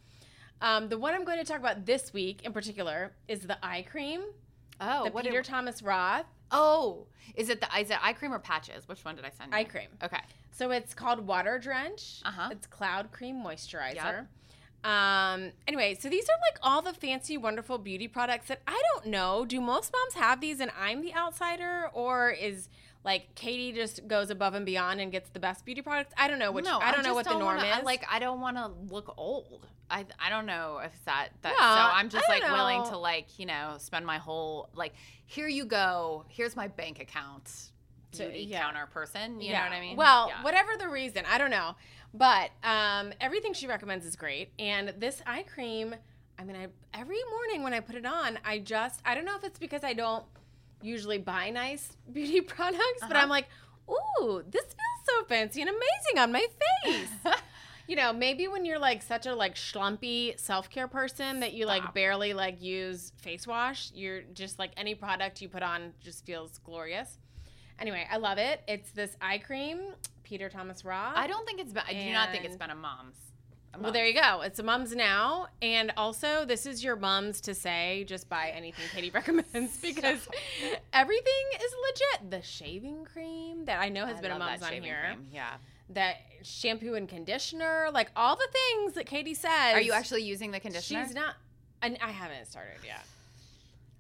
Um, 0.62 0.90
the 0.90 0.98
one 0.98 1.14
I'm 1.16 1.26
going 1.26 1.40
to 1.40 1.46
talk 1.46 1.60
about 1.60 1.86
this 1.86 2.14
week 2.14 2.44
in 2.44 2.54
particular 2.54 3.14
is 3.28 3.42
the 3.42 3.58
eye 3.66 3.86
cream, 3.90 4.22
Oh, 4.82 5.06
the 5.06 5.12
Peter 5.22 5.42
Thomas 5.44 5.82
Roth 5.82 6.26
Oh, 6.52 7.08
is 7.36 7.50
it 7.50 7.62
the 7.62 7.68
is 7.80 7.90
it 7.90 7.98
eye 8.02 8.14
cream 8.14 8.34
or 8.34 8.40
patches? 8.40 8.88
Which 8.88 9.04
one 9.06 9.16
did 9.16 9.26
I 9.26 9.30
send 9.30 9.52
you? 9.52 9.58
eye 9.58 9.64
cream. 9.64 9.90
Okay. 10.04 10.22
So 10.52 10.72
it's 10.72 10.94
called 10.94 11.26
Water 11.26 11.60
Drench. 11.60 12.22
Uh-huh. 12.26 12.50
It's 12.52 12.66
Cloud 12.66 13.12
Cream 13.12 13.44
Moisturizer. 13.44 13.94
Yep. 13.96 14.28
Um, 14.84 15.52
anyway, 15.68 15.98
so 16.00 16.10
these 16.10 16.24
are 16.30 16.38
like 16.50 16.60
all 16.64 16.82
the 16.82 16.94
fancy, 16.94 17.38
wonderful 17.38 17.78
beauty 17.78 18.08
products 18.08 18.48
that 18.48 18.62
I 18.68 18.82
don't 18.94 19.08
know. 19.08 19.46
Do 19.46 19.60
most 19.60 19.92
moms 19.92 20.14
have 20.16 20.40
these 20.42 20.60
and 20.60 20.72
I'm 20.80 21.02
the 21.02 21.14
outsider? 21.14 21.90
Or 21.94 22.32
is 22.32 22.70
like 23.04 23.36
Katie 23.36 23.72
just 23.74 24.08
goes 24.08 24.30
above 24.30 24.54
and 24.54 24.66
beyond 24.66 25.02
and 25.02 25.12
gets 25.12 25.30
the 25.30 25.40
best 25.40 25.66
beauty 25.66 25.82
products? 25.82 26.14
I 26.18 26.28
don't 26.28 26.40
know 26.40 26.52
which 26.52 26.66
no, 26.66 26.80
I 26.80 26.92
don't 26.94 27.04
know 27.04 27.14
what 27.14 27.26
the 27.26 27.32
don't 27.32 27.40
norm 27.40 27.58
wanna, 27.58 27.70
I, 27.70 27.80
is. 27.80 27.84
like 27.86 28.06
I 28.10 28.20
don't 28.20 28.40
want 28.40 28.58
to 28.58 28.72
look 28.94 29.14
old. 29.18 29.68
I 29.92 30.06
I 30.24 30.30
don't 30.30 30.46
know 30.46 30.80
if 30.84 30.94
that 31.06 31.30
that. 31.42 31.54
Yeah, 31.58 31.76
so 31.76 31.94
I'm 31.96 32.10
just 32.10 32.30
like 32.30 32.42
don't 32.42 32.52
willing 32.54 32.84
to 32.92 32.98
like 32.98 33.38
you 33.38 33.46
know 33.48 33.76
spend 33.80 34.06
my 34.06 34.18
whole 34.18 34.70
like 34.76 34.94
here 35.26 35.48
you 35.48 35.66
go. 35.66 36.26
Here's 36.30 36.56
my 36.56 36.68
bank 36.68 37.02
account. 37.02 37.72
To- 38.14 38.24
Beauty 38.24 38.46
yeah. 38.46 38.62
counter 38.62 38.88
person. 38.88 39.40
You 39.40 39.54
know 39.54 39.60
what 39.60 39.72
I 39.72 39.80
mean? 39.80 39.96
Well, 39.96 40.30
Yeah. 40.30 40.42
whatever 40.42 40.72
the 40.80 40.88
reason, 40.90 41.26
I 41.30 41.38
don't 41.38 41.52
know. 41.52 41.76
But 42.14 42.52
um, 42.64 43.14
everything 43.22 43.54
she 43.54 43.68
recommends 43.68 44.06
is 44.06 44.16
great. 44.16 44.52
And 44.58 44.94
this 44.98 45.22
eye 45.26 45.44
cream, 45.44 45.96
I 46.40 46.44
mean, 46.44 46.56
I 46.56 46.68
every 47.00 47.20
morning 47.32 47.64
when 47.64 47.74
I 47.74 47.80
put 47.82 47.96
it 47.96 48.06
on, 48.06 48.40
I 48.44 48.60
just 48.60 49.02
I 49.06 49.14
don't 49.16 49.26
know 49.26 49.36
if 49.36 49.44
it's 49.44 49.60
because 49.60 49.84
I 49.84 49.94
don't 49.94 50.24
usually 50.82 51.18
buy 51.20 51.50
nice 51.52 51.96
beauty 52.12 52.42
products, 52.42 52.82
but 53.02 53.12
Uh-huh. 53.12 53.22
I'm 53.24 53.30
like, 53.30 53.48
ooh, 53.90 54.44
this 54.50 54.64
feels 54.64 55.06
so 55.06 55.24
fancy 55.26 55.62
and 55.62 55.70
amazing 55.70 56.20
on 56.20 56.32
my 56.32 56.48
face. 56.84 57.10
you 57.88 57.96
know, 57.96 58.12
maybe 58.14 58.48
when 58.48 58.66
you're 58.66 58.80
like 58.80 59.02
such 59.04 59.26
a 59.28 59.36
like 59.36 59.56
schlumpy 59.56 60.40
self 60.40 60.70
care 60.70 60.88
person 60.88 61.42
that 61.42 61.54
you 61.54 61.66
like 61.68 61.94
barely 61.94 62.34
like 62.34 62.62
use 62.62 63.12
face 63.18 63.46
wash, 63.46 63.92
you're 63.94 64.22
just 64.34 64.58
like 64.58 64.72
any 64.78 64.96
product 64.96 65.42
you 65.42 65.50
put 65.50 65.62
on 65.64 65.94
just 66.02 66.26
feels 66.26 66.58
glorious. 66.60 67.18
Anyway, 67.80 68.06
I 68.12 68.18
love 68.18 68.38
it. 68.40 68.62
It's 68.68 68.92
this 68.92 69.16
eye 69.22 69.38
cream, 69.38 69.80
Peter 70.30 70.48
Thomas 70.48 70.86
Roth. 70.86 71.14
I 71.16 71.26
don't 71.26 71.46
think 71.48 71.60
it's 71.60 71.74
been. 71.74 71.84
I 71.88 71.94
do 71.94 72.12
not 72.12 72.32
think 72.32 72.46
it's 72.46 72.56
been 72.56 72.70
a 72.70 72.76
mom's. 72.76 73.16
A 73.74 73.80
Well, 73.80 73.92
there 73.92 74.06
you 74.06 74.14
go. 74.14 74.42
It's 74.42 74.60
a 74.60 74.64
mom's 74.64 74.96
now, 74.96 75.48
and 75.62 75.92
also 75.98 76.46
this 76.46 76.68
is 76.68 76.84
your 76.84 76.96
mom's 76.96 77.42
to 77.42 77.56
say. 77.56 78.04
Just 78.08 78.30
buy 78.30 78.52
anything 78.56 78.86
Katie 78.94 79.10
recommends 79.14 79.78
because 79.78 80.28
everything 80.94 81.46
is 81.56 81.74
legit. 81.88 82.32
The 82.32 82.42
shaving 82.44 83.06
cream 83.06 83.66
that 83.66 83.80
I 83.80 83.90
know 83.90 84.06
has 84.06 84.18
I 84.18 84.22
been 84.22 84.32
a 84.32 84.40
mom's 84.40 84.62
on 84.62 84.74
here. 84.74 85.00
cream. 85.08 85.28
Yeah. 85.34 85.56
That 85.90 86.18
shampoo 86.44 86.94
and 86.94 87.10
conditioner, 87.10 87.90
like 87.92 88.12
all 88.16 88.36
the 88.36 88.48
things 88.52 88.94
that 88.94 89.08
Katie 89.08 89.34
says. 89.34 89.74
Are 89.74 89.82
you 89.82 89.94
actually 89.94 90.22
using 90.24 90.52
the 90.52 90.60
conditioner? 90.60 91.06
She's 91.06 91.16
not. 91.16 91.36
And 91.82 91.98
I 92.02 92.12
haven't 92.12 92.46
started 92.46 92.78
yet. 92.86 93.04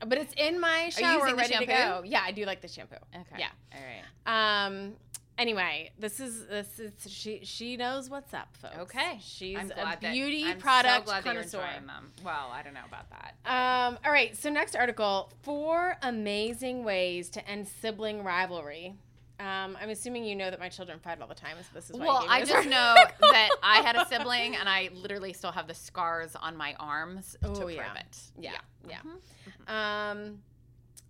But 0.07 0.17
it's 0.19 0.33
in 0.38 0.59
my 0.59 0.86
you 0.86 0.91
shower, 0.91 1.13
using 1.13 1.36
the 1.36 1.36
ready 1.36 1.50
to 1.50 1.65
shampoo? 1.65 2.01
go. 2.01 2.03
Yeah, 2.05 2.21
I 2.24 2.31
do 2.31 2.45
like 2.45 2.62
the 2.62 2.67
shampoo. 2.67 2.95
Okay. 3.13 3.36
Yeah. 3.39 3.50
All 3.74 3.79
right. 3.81 4.65
Um. 4.65 4.93
Anyway, 5.39 5.89
this 5.98 6.19
is 6.19 6.46
this 6.48 6.79
is 6.79 6.92
she 7.07 7.40
she 7.44 7.77
knows 7.77 8.09
what's 8.09 8.33
up, 8.33 8.50
folks. 8.61 8.75
Okay. 8.77 9.18
she's 9.24 9.57
a 9.57 9.68
that- 9.75 10.01
beauty 10.01 10.44
I'm 10.46 10.57
product 10.59 11.07
so 11.07 11.13
that 11.13 11.24
connoisseur. 11.24 11.61
enjoying 11.61 11.87
them. 11.87 12.11
Well, 12.25 12.50
I 12.53 12.61
don't 12.61 12.74
know 12.74 12.81
about 12.85 13.05
that. 13.09 13.35
Um. 13.46 13.98
All 14.05 14.11
right. 14.11 14.35
So 14.35 14.50
next 14.50 14.75
article: 14.75 15.31
four 15.44 15.96
amazing 16.03 16.83
ways 16.83 17.29
to 17.31 17.50
end 17.50 17.68
sibling 17.81 18.24
rivalry. 18.24 18.96
Um, 19.40 19.77
I'm 19.81 19.90
assuming 19.90 20.25
you 20.25 20.35
know 20.35 20.50
that 20.50 20.59
my 20.59 20.68
children 20.68 21.00
fight 21.00 21.22
all 21.22 21.27
the 21.29 21.33
time, 21.33 21.55
so 21.61 21.68
this 21.74 21.90
is 21.90 21.96
why. 21.96 22.05
Well, 22.05 22.25
I 22.27 22.42
just 22.42 22.51
article. 22.51 22.72
know 22.72 22.96
that 23.31 23.50
I 23.63 23.77
had 23.81 23.96
a 23.96 24.05
sibling, 24.09 24.57
and 24.57 24.68
I 24.68 24.90
literally 24.94 25.31
still 25.31 25.53
have 25.53 25.66
the 25.66 25.74
scars 25.74 26.35
on 26.35 26.57
my 26.57 26.75
arms 26.77 27.37
to 27.42 27.48
Oh, 27.48 27.53
prove 27.53 27.72
yeah. 27.72 27.94
it. 27.96 28.18
Yeah, 28.37 28.51
yeah. 28.90 28.98
Mm-hmm. 28.98 29.74
Um, 29.74 30.40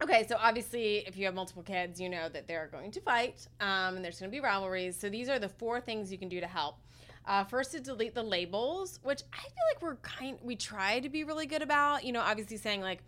okay, 0.04 0.26
so 0.28 0.36
obviously, 0.40 0.98
if 1.08 1.18
you 1.18 1.26
have 1.26 1.34
multiple 1.36 1.64
kids, 1.64 2.00
you 2.00 2.10
know 2.10 2.30
that 2.30 2.48
they're 2.48 2.68
going 2.72 2.92
to 2.92 3.02
fight, 3.02 3.48
um, 3.60 3.96
and 3.96 4.04
there's 4.06 4.20
going 4.20 4.32
to 4.32 4.36
be 4.36 4.40
rivalries. 4.42 4.98
So 5.00 5.10
these 5.10 5.30
are 5.30 5.40
the 5.40 5.50
four 5.50 5.80
things 5.82 6.12
you 6.12 6.18
can 6.18 6.30
do 6.30 6.40
to 6.40 6.48
help. 6.48 6.78
Uh, 7.26 7.44
first, 7.44 7.72
to 7.74 7.80
delete 7.80 8.16
the 8.16 8.24
labels, 8.24 9.00
which 9.04 9.22
I 9.34 9.42
feel 9.42 9.66
like 9.74 9.82
we're 9.82 9.96
kind, 9.98 10.38
we 10.42 10.56
try 10.56 11.00
to 11.00 11.10
be 11.10 11.24
really 11.24 11.46
good 11.46 11.62
about. 11.62 12.04
You 12.04 12.12
know, 12.14 12.22
obviously 12.22 12.58
saying 12.58 12.82
like, 12.82 13.02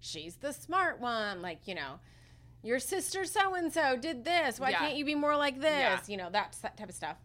she's 0.00 0.36
the 0.36 0.52
smart 0.52 1.00
one, 1.00 1.42
like 1.42 1.66
you 1.66 1.74
know. 1.74 1.98
Your 2.62 2.80
sister 2.80 3.24
so 3.24 3.54
and 3.54 3.72
so 3.72 3.96
did 3.96 4.24
this. 4.24 4.58
Why 4.58 4.70
Yeah. 4.70 4.78
can't 4.78 4.96
you 4.96 5.04
be 5.04 5.14
more 5.14 5.36
like 5.36 5.60
this? 5.60 5.70
Yeah. 5.70 6.00
You 6.08 6.16
know, 6.16 6.30
that, 6.30 6.56
that 6.62 6.76
type 6.76 6.88
of 6.88 6.96
stuff. 6.96 7.16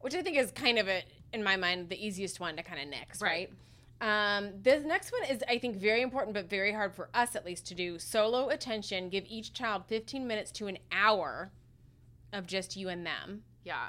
Which 0.00 0.14
I 0.14 0.20
think 0.20 0.36
is 0.36 0.50
kind 0.50 0.78
of, 0.78 0.86
a, 0.86 1.02
in 1.32 1.42
my 1.42 1.56
mind, 1.56 1.88
the 1.88 2.04
easiest 2.04 2.40
one 2.40 2.56
to 2.56 2.62
kind 2.62 2.78
of 2.82 2.88
nix, 2.88 3.22
right? 3.22 3.30
Right. 3.30 3.50
Um, 4.02 4.50
this 4.60 4.84
next 4.84 5.12
one 5.12 5.22
is, 5.30 5.44
I 5.48 5.58
think, 5.58 5.76
very 5.76 6.02
important, 6.02 6.34
but 6.34 6.50
very 6.50 6.72
hard 6.72 6.92
for 6.92 7.08
us 7.14 7.36
at 7.36 7.46
least 7.46 7.66
to 7.68 7.74
do. 7.74 8.00
Solo 8.00 8.48
attention. 8.48 9.08
Give 9.08 9.24
each 9.28 9.52
child 9.52 9.84
15 9.86 10.26
minutes 10.26 10.50
to 10.52 10.66
an 10.66 10.78
hour 10.90 11.52
of 12.32 12.46
just 12.48 12.76
you 12.76 12.88
and 12.88 13.06
them. 13.06 13.44
Yeah. 13.64 13.88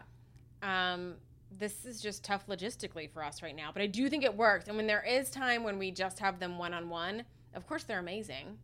Um, 0.62 1.16
this 1.52 1.84
is 1.84 2.00
just 2.00 2.24
tough 2.24 2.46
logistically 2.48 3.12
for 3.12 3.24
us 3.24 3.42
right 3.42 3.56
now, 3.56 3.72
but 3.74 3.82
I 3.82 3.88
do 3.88 4.08
think 4.08 4.24
it 4.24 4.36
works. 4.38 4.68
And 4.68 4.78
when 4.78 4.88
there 4.88 5.04
is 5.04 5.32
time 5.32 5.64
when 5.64 5.80
we 5.80 5.90
just 5.90 6.20
have 6.20 6.40
them 6.40 6.60
one 6.60 6.74
on 6.74 6.90
one, 6.90 7.24
of 7.56 7.68
course 7.68 7.84
they're 7.84 8.00
amazing 8.00 8.58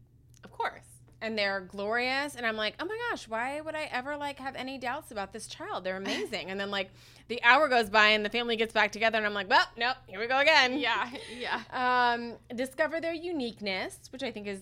Of 0.44 0.52
course. 0.52 0.89
And 1.22 1.38
they're 1.38 1.62
glorious 1.62 2.36
and 2.36 2.46
i'm 2.46 2.56
like 2.56 2.76
oh 2.80 2.86
my 2.86 2.98
gosh 3.10 3.28
why 3.28 3.60
would 3.62 3.76
i 3.76 3.84
ever 3.92 4.16
like 4.18 4.40
have 4.40 4.56
any 4.56 4.78
doubts 4.78 5.12
about 5.12 5.34
this 5.34 5.48
child 5.48 5.84
they're 5.84 5.98
amazing 6.06 6.50
and 6.50 6.60
then 6.60 6.72
like 6.72 6.90
the 7.28 7.42
hour 7.44 7.68
goes 7.68 7.90
by 7.90 8.08
and 8.10 8.24
the 8.26 8.30
family 8.30 8.56
gets 8.56 8.74
back 8.74 8.92
together 8.92 9.18
and 9.18 9.26
i'm 9.28 9.34
like 9.34 9.50
well 9.50 9.66
nope 9.78 9.96
here 10.08 10.20
we 10.20 10.28
go 10.28 10.40
again 10.40 10.78
Yeah. 10.80 11.10
Yeah. 11.40 11.62
um, 12.14 12.34
discover 12.56 13.00
their 13.02 13.14
uniqueness 13.14 14.00
which 14.12 14.24
i 14.24 14.32
think 14.32 14.48
is 14.48 14.62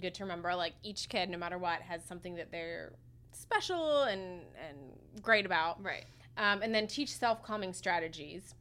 good 0.00 0.14
to 0.14 0.24
remember 0.24 0.54
like 0.54 0.74
each 0.82 1.08
kid 1.08 1.30
no 1.30 1.38
matter 1.38 1.58
what 1.58 1.80
has 1.82 2.04
something 2.04 2.34
that 2.36 2.50
they're 2.50 2.92
special 3.32 4.02
and 4.04 4.40
and 4.68 4.76
great 5.22 5.46
about 5.46 5.82
Right. 5.82 6.04
um, 6.36 6.62
and 6.62 6.74
then 6.74 6.86
teach 6.86 7.12
self-calming 7.14 7.72
strategies 7.72 8.54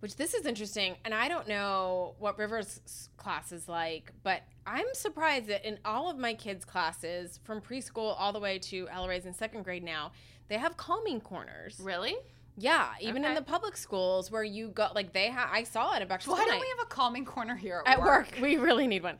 which 0.00 0.16
this 0.16 0.34
is 0.34 0.46
interesting 0.46 0.96
and 1.04 1.12
i 1.14 1.28
don't 1.28 1.48
know 1.48 2.14
what 2.18 2.38
river's 2.38 3.08
class 3.16 3.52
is 3.52 3.68
like 3.68 4.12
but 4.22 4.42
i'm 4.66 4.86
surprised 4.92 5.46
that 5.48 5.66
in 5.66 5.78
all 5.84 6.08
of 6.10 6.18
my 6.18 6.34
kids 6.34 6.64
classes 6.64 7.40
from 7.44 7.60
preschool 7.60 8.14
all 8.18 8.32
the 8.32 8.40
way 8.40 8.58
to 8.58 8.88
Ellery's 8.88 9.26
in 9.26 9.34
second 9.34 9.62
grade 9.64 9.82
now 9.82 10.12
they 10.48 10.56
have 10.56 10.76
calming 10.76 11.20
corners 11.20 11.80
Really? 11.82 12.16
yeah 12.56 12.88
even 13.00 13.24
in 13.24 13.34
the 13.34 13.42
public 13.42 13.76
schools 13.76 14.30
where 14.30 14.42
you 14.44 14.68
go 14.68 14.88
like 14.94 15.12
they 15.12 15.26
have 15.28 15.48
i 15.52 15.62
saw 15.62 15.94
it 15.94 16.02
at 16.02 16.08
back 16.08 16.22
Why 16.24 16.44
don't 16.44 16.60
we 16.60 16.66
have 16.76 16.86
a 16.86 16.88
calming 16.88 17.24
corner 17.24 17.54
here 17.56 17.82
at 17.86 18.00
work. 18.00 18.28
We 18.40 18.56
really 18.56 18.86
need 18.86 19.02
one. 19.02 19.18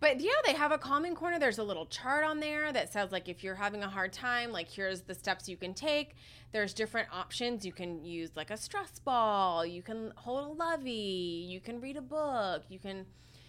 But 0.00 0.20
yeah, 0.20 0.30
they 0.46 0.52
have 0.52 0.70
a 0.70 0.78
calming 0.78 1.14
corner. 1.16 1.38
There's 1.40 1.58
a 1.58 1.64
little 1.64 1.86
chart 1.86 2.24
on 2.24 2.38
there 2.38 2.72
that 2.72 2.92
says 2.92 3.10
like 3.10 3.28
if 3.28 3.42
you're 3.42 3.56
having 3.56 3.82
a 3.82 3.88
hard 3.88 4.12
time, 4.12 4.52
like 4.52 4.68
here's 4.70 5.02
the 5.02 5.14
steps 5.14 5.48
you 5.48 5.56
can 5.56 5.74
take. 5.74 6.14
There's 6.52 6.72
different 6.72 7.08
options. 7.12 7.66
You 7.66 7.72
can 7.72 8.04
use 8.04 8.30
like 8.36 8.50
a 8.50 8.56
stress 8.56 8.98
ball. 9.00 9.66
You 9.66 9.82
can 9.82 10.12
hold 10.16 10.44
a 10.44 10.52
lovey. 10.52 11.44
You 11.48 11.60
can 11.60 11.80
read 11.80 11.96
a 11.96 12.02
book. 12.02 12.62
You 12.68 12.78
can 12.78 13.06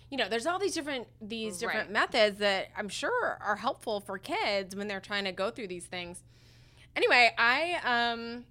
you 0.10 0.18
know, 0.18 0.28
there's 0.28 0.48
all 0.48 0.58
these 0.58 0.74
different 0.74 1.08
these 1.22 1.60
different 1.60 1.90
Right. 1.90 1.92
methods 1.92 2.40
that 2.40 2.70
I'm 2.76 2.90
sure 2.90 3.38
are 3.42 3.58
helpful 3.58 4.00
for 4.00 4.18
kids 4.18 4.76
when 4.76 4.88
they're 4.88 5.00
trying 5.00 5.26
to 5.26 5.32
go 5.32 5.52
through 5.52 5.68
these 5.68 5.86
things. 5.86 6.24
Anyway, 6.96 7.32
I 7.38 7.80
um 7.84 8.46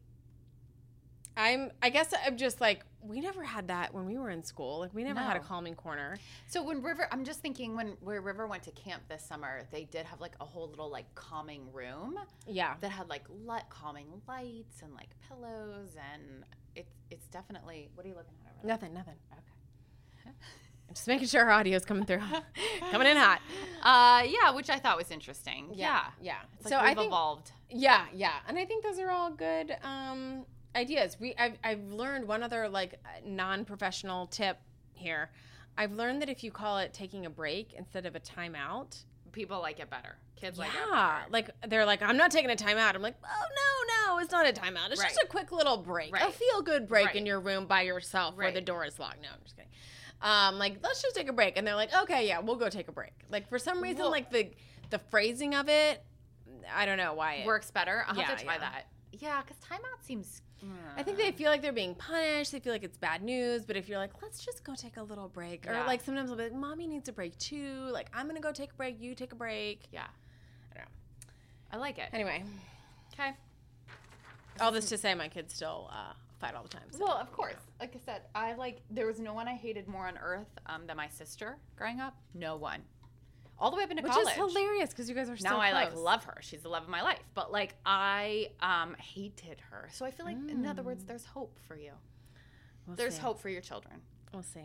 I'm 1.36 1.72
I 1.82 1.90
guess 1.90 2.14
I'm 2.24 2.36
just 2.36 2.60
like 2.60 2.84
we 3.00 3.20
never 3.20 3.42
had 3.44 3.68
that 3.68 3.94
when 3.94 4.06
we 4.06 4.18
were 4.18 4.30
in 4.30 4.42
school. 4.42 4.80
Like 4.80 4.92
we 4.94 5.04
never 5.04 5.20
had 5.20 5.36
a 5.36 5.40
calming 5.40 5.74
corner. 5.74 6.16
So 6.48 6.62
when 6.62 6.82
River, 6.82 7.06
I'm 7.12 7.24
just 7.24 7.40
thinking 7.40 7.76
when 7.76 7.96
where 8.00 8.20
River 8.20 8.46
went 8.46 8.64
to 8.64 8.70
camp 8.72 9.02
this 9.08 9.22
summer, 9.24 9.62
they 9.70 9.84
did 9.84 10.04
have 10.06 10.20
like 10.20 10.34
a 10.40 10.44
whole 10.44 10.68
little 10.68 10.90
like 10.90 11.14
calming 11.14 11.72
room 11.72 12.18
Yeah. 12.46 12.74
that 12.80 12.90
had 12.90 13.08
like 13.08 13.24
light, 13.44 13.68
calming 13.70 14.06
lights 14.26 14.82
and 14.82 14.92
like 14.94 15.10
pillows, 15.28 15.96
and 16.12 16.44
it's 16.74 16.92
it's 17.10 17.26
definitely. 17.28 17.88
What 17.94 18.04
are 18.04 18.08
you 18.08 18.14
looking 18.16 18.34
at 18.44 18.52
over 18.52 18.58
there? 18.66 18.68
Nothing, 18.74 18.94
nothing. 18.94 19.14
Okay. 19.32 20.34
Just 20.94 21.06
making 21.06 21.28
sure 21.28 21.44
our 21.44 21.50
audio's 21.60 21.84
coming 21.84 22.04
through. 22.06 22.22
coming 22.90 23.06
in 23.08 23.16
hot. 23.16 23.40
Uh, 23.80 24.24
yeah, 24.28 24.50
which 24.50 24.68
I 24.70 24.78
thought 24.80 24.96
was 24.98 25.12
interesting. 25.12 25.68
Yeah, 25.72 26.06
Yeah. 26.20 26.38
It's 26.56 26.64
like 26.64 26.72
so 26.72 26.80
we've 26.80 26.90
I 26.90 26.94
think 26.94 27.06
evolved. 27.06 27.52
Yeah, 27.70 28.06
yeah. 28.12 28.32
And 28.48 28.58
I 28.58 28.64
think 28.64 28.82
those 28.82 28.98
are 28.98 29.08
all 29.10 29.30
good 29.30 29.76
um 29.84 30.44
ideas. 30.76 31.16
We 31.20 31.34
I've 31.38 31.58
I've 31.64 31.84
learned 31.92 32.26
one 32.28 32.42
other 32.42 32.68
like 32.68 33.00
non-professional 33.24 34.26
tip 34.26 34.58
here. 34.92 35.30
I've 35.76 35.92
learned 35.92 36.22
that 36.22 36.28
if 36.28 36.42
you 36.42 36.50
call 36.50 36.78
it 36.78 36.92
taking 36.92 37.24
a 37.26 37.30
break 37.30 37.72
instead 37.74 38.04
of 38.06 38.14
a 38.16 38.20
timeout, 38.20 39.04
People 39.32 39.60
like 39.60 39.78
it 39.78 39.90
better. 39.90 40.16
Kids 40.36 40.58
like 40.58 40.70
it 40.70 40.74
yeah, 40.90 41.18
better. 41.20 41.30
like 41.30 41.50
they're 41.68 41.84
like, 41.84 42.00
I'm 42.02 42.16
not 42.16 42.30
taking 42.30 42.50
a 42.50 42.56
timeout. 42.56 42.94
I'm 42.94 43.02
like, 43.02 43.16
oh 43.24 43.44
no, 44.06 44.14
no, 44.14 44.18
it's 44.20 44.32
not 44.32 44.48
a 44.48 44.52
timeout. 44.52 44.90
It's 44.90 45.02
just 45.02 45.20
a 45.22 45.26
quick 45.26 45.52
little 45.52 45.76
break, 45.76 46.16
a 46.16 46.30
feel 46.32 46.62
good 46.62 46.88
break 46.88 47.06
Right. 47.08 47.16
in 47.16 47.26
your 47.26 47.38
room 47.38 47.66
by 47.66 47.82
yourself 47.82 48.36
where 48.36 48.50
the 48.50 48.60
door 48.60 48.84
is 48.86 48.98
locked. 48.98 49.20
No, 49.22 49.28
I'm 49.32 49.40
just 49.44 49.54
kidding. 49.56 49.70
Um, 50.22 50.58
like 50.58 50.78
let's 50.82 51.02
just 51.02 51.14
take 51.14 51.28
a 51.28 51.32
break, 51.32 51.56
and 51.56 51.66
they're 51.66 51.76
like, 51.76 51.94
okay, 52.02 52.26
yeah, 52.26 52.40
we'll 52.40 52.56
go 52.56 52.68
take 52.68 52.88
a 52.88 52.92
break. 52.92 53.12
Like 53.30 53.48
for 53.48 53.58
some 53.58 53.80
reason, 53.82 54.00
Well- 54.00 54.10
like 54.10 54.30
the 54.30 54.50
the 54.90 54.98
phrasing 55.10 55.54
of 55.54 55.68
it, 55.68 56.02
I 56.74 56.86
don't 56.86 56.96
know 56.96 57.12
why 57.14 57.34
it 57.34 57.46
Works 57.46 57.70
better. 57.70 58.04
I'll 58.08 58.14
have 58.14 58.28
Yeah, 58.30 58.34
to 58.34 58.44
try 58.44 58.54
yeah. 58.54 58.60
that. 58.60 58.86
Yeah, 59.12 59.42
because 59.42 59.58
timeout 59.58 60.02
seems. 60.04 60.40
I 60.96 61.02
think 61.02 61.16
they 61.16 61.30
feel 61.32 61.50
like 61.50 61.62
they're 61.62 61.72
being 61.72 61.94
punished. 61.94 62.50
They 62.52 62.58
feel 62.60 62.72
like 62.72 62.82
it's 62.82 62.96
bad 62.98 63.22
news. 63.22 63.64
But 63.64 63.76
if 63.76 63.88
you're 63.88 63.98
like, 63.98 64.10
let's 64.22 64.44
just 64.44 64.64
go 64.64 64.74
take 64.74 64.96
a 64.96 65.02
little 65.02 65.28
break, 65.28 65.66
or 65.68 65.72
Yeah. 65.72 65.86
like 65.86 66.00
sometimes 66.02 66.30
I'll 66.30 66.36
be 66.36 66.44
like, 66.44 66.54
mommy 66.54 66.86
needs 66.86 67.08
a 67.08 67.12
break 67.12 67.38
too. 67.38 67.88
Like 67.92 68.08
I'm 68.12 68.26
gonna 68.26 68.40
go 68.40 68.52
take 68.52 68.72
a 68.72 68.74
break. 68.76 69.00
You 69.00 69.14
take 69.14 69.32
a 69.32 69.36
break. 69.36 69.82
Yeah, 69.92 70.06
I 70.72 70.74
don't 70.74 70.84
know. 70.84 70.90
I 71.72 71.76
like 71.76 71.98
it. 71.98 72.08
Anyway, 72.12 72.44
Okay. 73.12 73.30
all 74.60 74.72
this 74.72 74.88
to 74.88 74.98
say, 74.98 75.14
my 75.14 75.28
kids 75.28 75.54
still 75.54 75.88
uh, 75.92 76.12
fight 76.40 76.54
all 76.54 76.62
the 76.64 76.68
time. 76.68 76.82
So. 76.90 77.04
Well, 77.04 77.16
of 77.16 77.32
course. 77.32 77.54
Like 77.80 77.94
I 77.94 78.00
said, 78.04 78.22
I 78.34 78.54
like 78.54 78.80
there 78.90 79.06
was 79.06 79.20
no 79.20 79.34
one 79.34 79.46
I 79.46 79.54
hated 79.54 79.86
more 79.86 80.06
on 80.08 80.18
earth 80.18 80.48
um, 80.66 80.86
than 80.86 80.96
my 80.96 81.08
sister 81.08 81.58
growing 81.76 82.00
up. 82.00 82.16
No 82.34 82.56
one. 82.56 82.82
All 83.60 83.70
the 83.70 83.76
way 83.76 83.82
up 83.82 83.90
into 83.90 84.02
Which 84.02 84.12
college. 84.12 84.28
is 84.28 84.34
hilarious 84.34 84.90
because 84.90 85.08
you 85.08 85.14
guys 85.14 85.28
are 85.28 85.36
so 85.36 85.48
now 85.48 85.58
I 85.60 85.72
like 85.72 85.94
love 85.96 86.24
her. 86.24 86.36
She's 86.40 86.62
the 86.62 86.68
love 86.68 86.84
of 86.84 86.88
my 86.88 87.02
life. 87.02 87.18
But 87.34 87.50
like 87.50 87.74
I 87.84 88.50
um 88.60 88.94
hated 88.98 89.60
her. 89.70 89.88
So 89.92 90.04
I 90.04 90.10
feel 90.10 90.26
like 90.26 90.36
in 90.48 90.64
other 90.66 90.82
words 90.82 91.04
there's 91.04 91.24
hope 91.24 91.58
for 91.66 91.76
you. 91.76 91.92
We'll 92.86 92.96
There's 92.96 93.16
see. 93.16 93.20
hope 93.20 93.38
for 93.38 93.50
your 93.50 93.60
children. 93.60 94.00
We'll 94.32 94.42
see. 94.42 94.64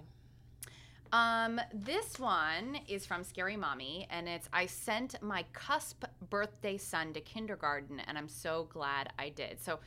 Um, 1.11 1.61
this 1.73 2.17
one 2.17 2.79
is 2.87 3.05
from 3.05 3.23
Scary 3.23 3.55
Mommy, 3.57 4.07
and 4.09 4.27
it's 4.27 4.49
I 4.51 4.65
sent 4.65 5.21
my 5.21 5.45
cusp 5.53 6.05
birthday 6.29 6.77
son 6.77 7.13
to 7.13 7.21
kindergarten, 7.21 7.99
and 7.99 8.17
I'm 8.17 8.29
so 8.29 8.67
glad 8.71 9.11
I 9.19 9.29
did. 9.29 9.61
So, 9.61 9.79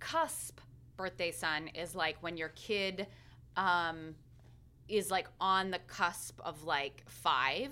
cusp 0.00 0.60
birthday 0.96 1.30
son 1.30 1.68
is 1.68 1.94
like 1.94 2.16
when 2.22 2.36
your 2.38 2.50
kid 2.50 3.06
um, 3.56 4.14
is 4.88 5.10
like 5.10 5.26
on 5.40 5.70
the 5.70 5.80
cusp 5.80 6.40
of 6.42 6.64
like 6.64 7.02
five 7.06 7.70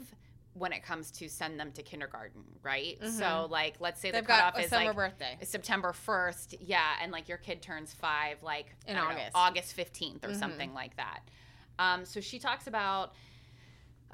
when 0.54 0.72
it 0.72 0.82
comes 0.82 1.10
to 1.12 1.28
send 1.28 1.60
them 1.60 1.70
to 1.72 1.82
kindergarten, 1.82 2.42
right? 2.62 2.98
So, 3.06 3.46
like, 3.50 3.76
let's 3.80 4.00
say 4.00 4.08
Mm-hmm. 4.08 4.16
They've 4.16 4.24
the 4.24 4.28
got 4.28 4.40
cutoff 4.54 4.60
a 4.60 4.64
is 4.64 4.70
summer 4.70 4.86
like 4.86 4.96
birthday. 4.96 5.38
September 5.42 5.92
1st, 5.92 6.56
yeah, 6.60 6.94
and 7.02 7.12
like 7.12 7.28
your 7.28 7.38
kid 7.38 7.62
turns 7.62 7.94
five, 7.94 8.42
like 8.42 8.74
In 8.86 8.96
don't 8.96 9.04
know, 9.04 9.10
August. 9.10 9.30
August 9.34 9.76
15th 9.76 10.28
or 10.28 10.34
something 10.34 10.74
like 10.74 10.96
that. 10.96 11.20
Um, 11.78 12.04
so 12.04 12.20
she 12.20 12.38
talks 12.38 12.66
about 12.66 13.14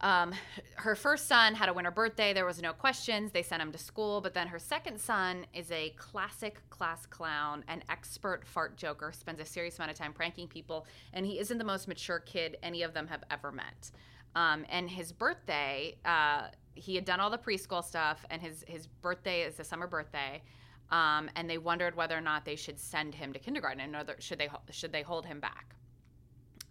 um, 0.03 0.35
her 0.77 0.95
first 0.95 1.27
son 1.27 1.55
had 1.55 1.69
a 1.69 1.73
winter 1.73 1.91
birthday. 1.91 2.33
There 2.33 2.45
was 2.45 2.61
no 2.61 2.73
questions. 2.73 3.33
They 3.33 3.43
sent 3.43 3.63
him 3.63 3.73
to 3.73 3.79
school. 3.79 4.21
But 4.21 4.35
then 4.35 4.47
her 4.49 4.59
second 4.59 5.01
son 5.01 5.47
is 5.55 5.71
a 5.71 5.91
classic 5.97 6.61
class 6.69 7.07
clown, 7.07 7.65
an 7.69 7.83
expert 7.89 8.47
fart 8.47 8.77
joker, 8.77 9.13
spends 9.13 9.41
a 9.41 9.45
serious 9.45 9.79
amount 9.79 9.93
of 9.93 9.97
time 9.97 10.13
pranking 10.13 10.49
people, 10.49 10.87
and 11.13 11.25
he 11.25 11.39
isn't 11.39 11.57
the 11.59 11.65
most 11.65 11.89
mature 11.89 12.19
kid 12.19 12.59
any 12.63 12.83
of 12.83 12.93
them 12.93 13.07
have 13.07 13.25
ever 13.31 13.51
met. 13.51 13.91
Um, 14.37 14.67
and 14.69 14.89
his 14.89 15.13
birthday, 15.13 15.97
uh, 16.05 16.49
he 16.75 16.95
had 16.95 17.07
done 17.07 17.21
all 17.21 17.31
the 17.31 17.39
preschool 17.39 17.83
stuff, 17.83 18.25
and 18.31 18.41
his 18.41 18.65
his 18.69 18.87
birthday 18.87 19.41
is 19.41 19.59
a 19.59 19.65
summer 19.65 19.87
birthday. 19.89 20.43
Um, 20.91 21.29
and 21.35 21.51
they 21.51 21.59
wondered 21.59 21.97
whether 21.97 22.17
or 22.17 22.21
not 22.21 22.45
they 22.45 22.55
should 22.55 22.79
send 22.79 23.15
him 23.15 23.33
to 23.33 23.41
kindergarten, 23.41 23.81
and 23.81 23.93
whether 23.95 24.15
should 24.21 24.39
they 24.39 24.51
should 24.71 24.93
they 24.93 25.03
hold 25.03 25.25
him 25.25 25.41
back. 25.41 25.75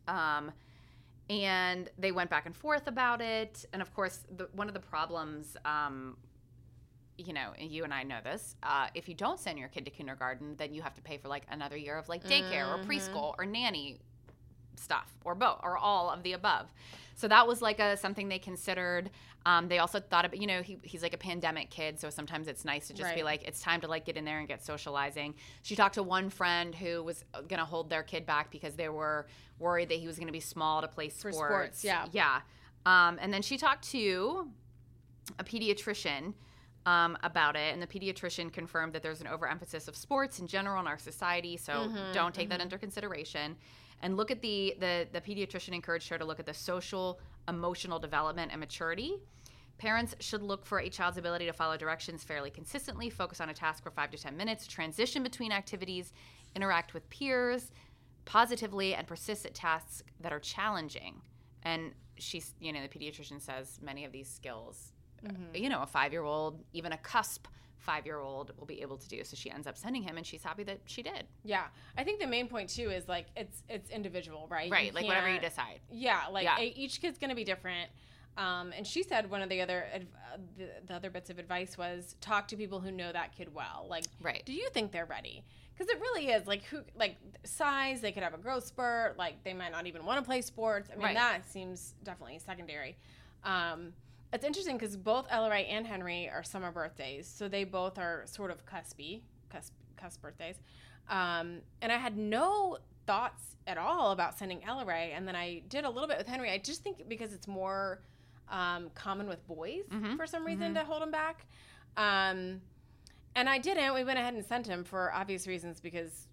Um, 0.08 0.52
and 1.28 1.90
they 1.98 2.12
went 2.12 2.30
back 2.30 2.46
and 2.46 2.56
forth 2.56 2.86
about 2.88 3.20
it. 3.20 3.66
And 3.74 3.82
of 3.82 3.92
course, 3.96 4.20
the, 4.38 4.48
one 4.54 4.68
of 4.68 4.76
the 4.76 4.80
problems, 4.80 5.58
um, 5.66 6.18
you 7.18 7.34
know, 7.34 7.54
you 7.58 7.84
and 7.84 7.92
I 7.92 8.04
know 8.04 8.20
this. 8.24 8.56
Uh, 8.62 8.88
if 8.94 9.10
you 9.10 9.16
don't 9.16 9.40
send 9.40 9.58
your 9.58 9.70
kid 9.70 9.86
to 9.86 9.92
kindergarten, 9.92 10.56
then 10.58 10.76
you 10.76 10.84
have 10.84 10.94
to 10.94 11.02
pay 11.02 11.18
for 11.18 11.30
like 11.30 11.48
another 11.50 11.78
year 11.78 11.98
of 11.98 12.08
like 12.08 12.24
daycare 12.24 12.68
or 12.72 12.84
preschool 12.84 13.34
or 13.40 13.46
nanny 13.46 14.02
stuff 14.78 15.14
or 15.24 15.36
both 15.36 15.60
or 15.64 15.78
all 15.78 16.10
of 16.10 16.24
the 16.24 16.34
above. 16.34 16.72
So 17.16 17.28
that 17.28 17.48
was 17.48 17.62
like 17.62 17.80
a 17.80 17.98
something 17.98 18.28
they 18.30 18.40
considered. 18.40 19.10
Um, 19.46 19.68
they 19.68 19.78
also 19.78 20.00
thought 20.00 20.26
about, 20.26 20.42
you 20.42 20.48
know, 20.48 20.64
he, 20.64 20.80
he's 20.82 21.04
like 21.04 21.14
a 21.14 21.20
pandemic 21.20 21.70
kid, 21.70 22.00
so 22.00 22.10
sometimes 22.10 22.48
it's 22.48 22.66
nice 22.66 22.88
to 22.88 22.94
just 22.94 23.14
be 23.14 23.22
like, 23.22 23.44
it's 23.44 23.62
time 23.62 23.80
to 23.82 23.88
like 23.88 24.04
get 24.04 24.18
in 24.18 24.26
there 24.26 24.40
and 24.40 24.48
get 24.48 24.66
socializing. 24.66 25.36
She 25.62 25.76
talked 25.76 25.96
to 25.96 26.04
one 26.04 26.32
friend 26.32 26.74
who 26.74 27.04
was 27.04 27.24
going 27.48 27.60
to 27.60 27.66
hold 27.66 27.92
their 27.92 28.02
kid 28.02 28.26
back 28.26 28.50
because 28.50 28.76
they 28.76 28.90
were 28.90 29.28
worried 29.60 29.90
that 29.90 30.00
he 30.00 30.08
was 30.08 30.18
going 30.18 30.28
to 30.28 30.34
be 30.34 30.40
small 30.40 30.82
to 30.82 30.88
play 30.88 31.10
sports. 31.10 31.38
sports, 31.38 31.84
yeah. 31.84 32.08
yeah. 32.12 32.42
Um, 32.88 33.20
and 33.22 33.32
then 33.32 33.44
she 33.44 33.58
talked 33.58 33.88
to 33.92 34.48
a 35.38 35.44
pediatrician 35.44 36.34
um, 36.88 37.16
about 37.24 37.56
it, 37.56 37.72
and 37.74 37.82
the 37.82 37.88
pediatrician 37.88 38.52
confirmed 38.52 38.94
that 38.94 39.04
there's 39.04 39.22
an 39.22 39.28
overemphasis 39.28 39.88
of 39.88 39.96
sports 39.96 40.40
in 40.40 40.48
general 40.48 40.80
in 40.82 40.88
our 40.88 40.98
society. 40.98 41.56
So 41.58 41.74
Mm-hmm, 41.74 42.14
don't 42.14 42.34
take 42.34 42.50
that 42.50 42.62
into 42.62 42.78
consideration. 42.78 43.56
And 44.02 44.18
look 44.18 44.32
at 44.32 44.42
the, 44.42 44.76
the 44.80 45.08
the 45.12 45.22
pediatrician 45.22 45.74
encouraged 45.74 46.10
her 46.10 46.18
to 46.18 46.26
look 46.26 46.40
at 46.40 46.46
the 46.46 46.54
social, 46.54 47.20
emotional 47.48 48.00
development 48.00 48.52
and 48.52 48.60
maturity. 48.60 49.16
Parents 49.78 50.16
should 50.20 50.42
look 50.42 50.66
for 50.66 50.80
a 50.80 50.90
child's 50.90 51.18
ability 51.18 51.46
to 51.48 51.54
follow 51.54 51.76
directions 51.76 52.24
fairly 52.24 52.50
consistently, 52.50 53.10
focus 53.10 53.42
on 53.42 53.50
a 53.50 53.54
task 53.54 53.84
for 53.84 53.92
five 53.92 54.10
to 54.12 54.18
10 54.18 54.38
minutes, 54.38 54.68
transition 54.68 55.22
between 55.22 55.52
activities, 55.52 56.14
interact 56.56 56.94
with 56.94 57.10
peers 57.10 57.72
positively, 58.24 58.96
and 58.96 59.06
persist 59.06 59.46
at 59.46 59.54
tasks 59.54 60.04
that 60.22 60.34
are 60.34 60.40
challenging. 60.40 61.22
And 61.64 61.92
she's, 62.18 62.54
you 62.60 62.72
know, 62.72 62.82
the 62.82 62.88
pediatrician 62.88 63.42
says 63.42 63.80
many 63.82 64.06
of 64.06 64.12
these 64.12 64.30
skills, 64.30 64.94
uh, 65.28 65.32
you 65.54 65.70
know, 65.70 65.82
a 65.82 65.88
five 65.88 66.12
year 66.12 66.24
old, 66.24 66.64
even 66.74 66.92
a 66.92 66.98
cusp 66.98 67.48
five 67.78 68.06
year 68.06 68.20
old 68.20 68.52
will 68.58 68.66
be 68.66 68.82
able 68.82 68.98
to 68.98 69.08
do. 69.08 69.24
So 69.24 69.36
she 69.36 69.50
ends 69.52 69.68
up 69.68 69.78
sending 69.78 70.02
him, 70.04 70.18
and 70.18 70.26
she's 70.26 70.44
happy 70.44 70.64
that 70.64 70.80
she 70.86 71.02
did. 71.04 71.26
Yeah, 71.44 71.66
I 71.98 72.04
think 72.04 72.20
the 72.20 72.28
main 72.28 72.48
point 72.48 72.70
too 72.70 72.90
is 72.90 73.08
like 73.08 73.28
it's 73.36 73.64
it's 73.70 73.90
individual, 73.90 74.48
right? 74.50 74.72
Right, 74.72 74.88
You 74.88 74.92
like 74.94 75.06
whatever 75.06 75.32
you 75.32 75.40
decide. 75.40 75.80
Yeah, 75.92 76.22
like 76.32 76.44
Yeah. 76.46 76.60
each 76.60 77.02
kid's 77.02 77.18
gonna 77.20 77.36
be 77.36 77.44
different. 77.44 77.90
Um, 78.38 78.74
and 78.76 78.86
she 78.86 79.02
said 79.02 79.30
one 79.30 79.42
of 79.42 79.48
the 79.48 79.62
other 79.62 79.86
adv- 79.94 80.08
uh, 80.34 80.38
the, 80.58 80.70
the 80.88 80.94
other 80.94 81.10
bits 81.10 81.30
of 81.30 81.40
advice 81.40 81.78
was 81.78 82.18
talk 82.20 82.50
to 82.50 82.58
people 82.58 82.82
who 82.82 82.92
know 82.92 83.10
that 83.14 83.32
kid 83.32 83.54
well. 83.54 83.88
Like, 83.90 84.04
Right. 84.22 84.46
do 84.46 84.52
you 84.52 84.70
think 84.72 84.92
they're 84.92 85.06
ready? 85.06 85.46
Because 85.74 85.90
it 85.90 86.02
really 86.02 86.28
is 86.28 86.46
like 86.46 86.64
who 86.66 86.82
like 86.96 87.16
size. 87.46 88.02
They 88.02 88.12
could 88.12 88.24
have 88.24 88.34
a 88.34 88.38
growth 88.38 88.66
spurt. 88.66 89.18
Like 89.18 89.42
they 89.46 89.54
might 89.54 89.72
not 89.72 89.88
even 89.88 90.04
want 90.06 90.20
to 90.20 90.26
play 90.26 90.42
sports. 90.42 90.90
I 90.92 90.96
mean, 90.96 91.06
Right. 91.06 91.16
that 91.16 91.46
seems 91.50 91.96
definitely 92.04 92.40
secondary. 92.40 92.98
Um, 93.46 93.94
it's 94.36 94.46
interesting 94.46 94.78
because 94.78 94.96
both 94.98 95.26
Ellery 95.30 95.66
and 95.66 95.86
Henry 95.88 96.30
are 96.30 96.44
summer 96.44 96.72
birthdays, 96.72 97.28
so 97.28 97.48
they 97.48 97.64
both 97.64 97.98
are 97.98 98.24
sort 98.26 98.52
of 98.52 98.66
cuspy, 98.66 99.22
cusp, 99.50 99.74
cusp 99.98 100.22
birthdays. 100.22 100.56
Um, 101.10 101.62
and 101.82 101.92
I 101.92 101.98
had 101.98 102.18
no 102.18 102.78
thoughts 103.08 103.56
at 103.68 103.78
all 103.78 104.12
about 104.12 104.38
sending 104.38 104.64
Ellery, 104.64 105.12
and 105.14 105.28
then 105.28 105.36
I 105.36 105.62
did 105.70 105.86
a 105.86 105.90
little 105.90 106.08
bit 106.08 106.18
with 106.18 106.28
Henry. 106.28 106.52
I 106.52 106.58
just 106.58 106.84
think 106.84 107.08
because 107.08 107.34
it's 107.34 107.48
more 107.48 108.02
um, 108.50 108.90
common 108.94 109.28
with 109.28 109.46
boys 109.48 109.84
Mm-hmm. 109.92 110.16
for 110.18 110.28
some 110.28 110.46
reason 110.46 110.74
to 110.76 110.84
hold 110.84 111.02
him 111.02 111.12
back. 111.12 111.46
Um, 111.98 112.62
and 113.36 113.50
I 113.50 113.58
didn't. 113.58 113.94
We 113.94 114.04
went 114.04 114.20
ahead 114.20 114.34
and 114.34 114.46
sent 114.46 114.68
him 114.68 114.84
for 114.84 115.12
obvious 115.14 115.46
reasons 115.48 115.80
because, 115.82 116.28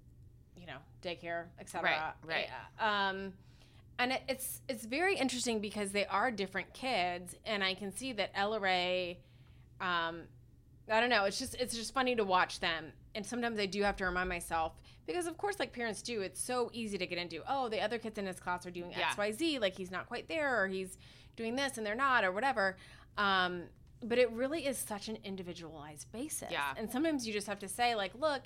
you 0.56 0.66
know, 0.66 0.76
daycare, 1.02 1.44
etc. 1.58 2.14
Right, 2.26 2.48
right. 2.80 3.08
Um, 3.08 3.32
and 3.98 4.12
it, 4.12 4.22
it's 4.28 4.60
it's 4.68 4.84
very 4.84 5.16
interesting 5.16 5.60
because 5.60 5.92
they 5.92 6.06
are 6.06 6.30
different 6.30 6.72
kids, 6.74 7.34
and 7.44 7.62
I 7.62 7.74
can 7.74 7.92
see 7.94 8.12
that 8.14 8.30
Ellery. 8.34 9.20
Um, 9.80 10.22
I 10.90 11.00
don't 11.00 11.10
know. 11.10 11.24
It's 11.24 11.38
just 11.38 11.54
it's 11.54 11.76
just 11.76 11.94
funny 11.94 12.16
to 12.16 12.24
watch 12.24 12.60
them, 12.60 12.92
and 13.14 13.24
sometimes 13.24 13.58
I 13.58 13.66
do 13.66 13.82
have 13.82 13.96
to 13.96 14.04
remind 14.04 14.28
myself 14.28 14.72
because, 15.06 15.26
of 15.26 15.36
course, 15.36 15.58
like 15.58 15.72
parents 15.72 16.02
do, 16.02 16.20
it's 16.22 16.40
so 16.40 16.70
easy 16.72 16.98
to 16.98 17.06
get 17.06 17.18
into. 17.18 17.42
Oh, 17.48 17.68
the 17.68 17.80
other 17.80 17.98
kids 17.98 18.18
in 18.18 18.26
his 18.26 18.40
class 18.40 18.66
are 18.66 18.70
doing 18.70 18.90
Yeah. 18.90 19.08
X, 19.08 19.18
Y, 19.18 19.32
Z. 19.32 19.58
Like 19.58 19.76
he's 19.76 19.90
not 19.90 20.06
quite 20.08 20.28
there, 20.28 20.62
or 20.62 20.68
he's 20.68 20.98
doing 21.36 21.56
this 21.56 21.78
and 21.78 21.86
they're 21.86 21.94
not, 21.94 22.24
or 22.24 22.32
whatever. 22.32 22.76
Um, 23.16 23.64
but 24.02 24.18
it 24.18 24.30
really 24.32 24.66
is 24.66 24.76
such 24.78 25.08
an 25.08 25.18
individualized 25.24 26.10
basis. 26.12 26.48
Yeah. 26.50 26.74
And 26.76 26.90
sometimes 26.90 27.26
you 27.26 27.32
just 27.32 27.46
have 27.46 27.60
to 27.60 27.68
say, 27.68 27.94
like, 27.94 28.12
look, 28.18 28.42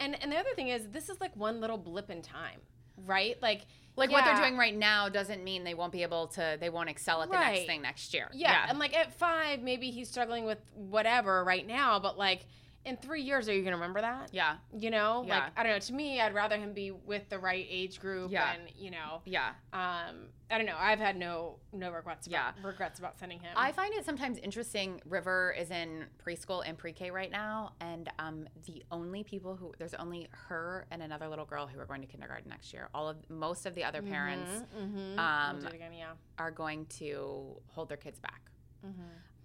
and 0.00 0.20
and 0.22 0.32
the 0.32 0.36
other 0.36 0.54
thing 0.56 0.68
is, 0.68 0.88
this 0.88 1.08
is 1.08 1.20
like 1.20 1.36
one 1.36 1.60
little 1.60 1.78
blip 1.78 2.10
in 2.10 2.22
time, 2.22 2.60
right? 3.06 3.40
Like, 3.42 3.66
Like 3.96 4.10
what 4.10 4.24
they're 4.24 4.36
doing 4.36 4.56
right 4.56 4.76
now 4.76 5.08
doesn't 5.08 5.44
mean 5.44 5.62
they 5.64 5.74
won't 5.74 5.92
be 5.92 6.02
able 6.02 6.26
to, 6.28 6.56
they 6.60 6.68
won't 6.70 6.88
excel 6.88 7.22
at 7.22 7.30
the 7.30 7.36
Right. 7.36 7.52
next 7.54 7.66
thing 7.66 7.82
next 7.82 8.12
year. 8.14 8.28
Yeah, 8.32 8.66
and 8.68 8.78
like 8.78 8.94
at 8.96 9.12
five, 9.12 9.62
maybe 9.62 9.90
he's 9.90 10.08
struggling 10.08 10.44
with 10.44 10.58
whatever 10.74 11.44
right 11.44 11.66
now, 11.66 11.98
but 12.00 12.18
like 12.18 12.46
in 12.84 12.96
three 12.98 13.22
years, 13.22 13.48
are 13.48 13.54
you 13.54 13.62
gonna 13.62 13.76
remember 13.76 14.00
that? 14.00 14.28
yeah. 14.32 14.56
You 14.76 14.90
know, 14.90 15.24
Yeah. 15.26 15.38
like 15.44 15.52
I 15.56 15.62
don't 15.62 15.72
know. 15.72 15.78
To 15.78 15.92
me, 15.94 16.20
I'd 16.20 16.34
rather 16.34 16.56
him 16.56 16.72
be 16.74 16.90
with 16.90 17.28
the 17.30 17.38
right 17.38 17.66
age 17.70 18.00
group, 18.00 18.30
Yeah. 18.30 18.52
and 18.52 18.68
you 18.76 18.90
know, 18.90 19.22
Yeah. 19.24 19.52
um, 19.72 20.28
I 20.54 20.56
don't 20.56 20.66
know. 20.66 20.76
I've 20.78 21.00
had 21.00 21.16
no 21.16 21.56
no 21.72 21.90
regrets. 21.90 22.28
About, 22.28 22.54
Yeah. 22.56 22.66
regrets 22.66 23.00
about 23.00 23.18
sending 23.18 23.40
him. 23.40 23.52
I 23.56 23.72
find 23.72 23.92
it 23.92 24.04
sometimes 24.04 24.38
interesting. 24.38 25.00
River 25.04 25.52
is 25.58 25.72
in 25.72 26.04
preschool 26.24 26.62
and 26.64 26.78
pre-K 26.78 27.10
right 27.10 27.30
now, 27.30 27.72
and 27.80 28.08
um, 28.20 28.46
the 28.66 28.84
only 28.92 29.24
people 29.24 29.56
who 29.56 29.74
there's 29.78 29.94
only 29.94 30.28
her 30.30 30.86
and 30.92 31.02
another 31.02 31.26
little 31.26 31.44
girl 31.44 31.66
who 31.66 31.80
are 31.80 31.86
going 31.86 32.02
to 32.02 32.06
kindergarten 32.06 32.50
next 32.50 32.72
year. 32.72 32.88
All 32.94 33.08
of 33.08 33.16
most 33.28 33.66
of 33.66 33.74
the 33.74 33.82
other 33.82 34.00
parents 34.00 34.48
mm-hmm. 34.78 35.18
um, 35.18 35.58
do 35.58 35.66
it 35.66 35.74
again, 35.74 35.92
yeah. 35.92 36.12
are 36.38 36.52
going 36.52 36.86
to 37.00 37.60
hold 37.66 37.88
their 37.88 37.96
kids 37.96 38.20
back. 38.20 38.42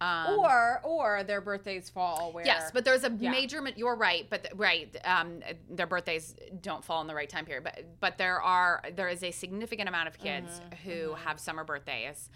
Um, 0.01 0.07
Mm-hmm. 0.27 0.39
or 0.39 0.79
or 0.83 1.23
their 1.23 1.41
birthdays 1.41 1.89
fall 1.89 2.31
where 2.31 2.45
Yes, 2.45 2.71
but 2.71 2.85
there's 2.85 3.03
a 3.03 3.11
Yeah. 3.19 3.31
major. 3.31 3.61
You're 3.75 3.95
right, 3.97 4.25
but 4.29 4.43
th- 4.43 4.55
right, 4.55 4.95
um, 5.03 5.41
their 5.69 5.87
birthdays 5.87 6.35
don't 6.61 6.83
fall 6.85 7.01
in 7.01 7.07
the 7.07 7.13
right 7.15 7.27
time 7.29 7.43
period. 7.45 7.65
But 7.65 7.83
but 7.99 8.17
there 8.17 8.41
are 8.41 8.81
there 8.95 9.09
is 9.09 9.23
a 9.23 9.31
significant 9.31 9.89
amount 9.89 10.07
of 10.07 10.17
kids 10.17 10.61
Mm-hmm, 10.61 10.89
who 10.89 11.13
have 11.15 11.37
summer 11.37 11.65
birthdays, 11.65 12.29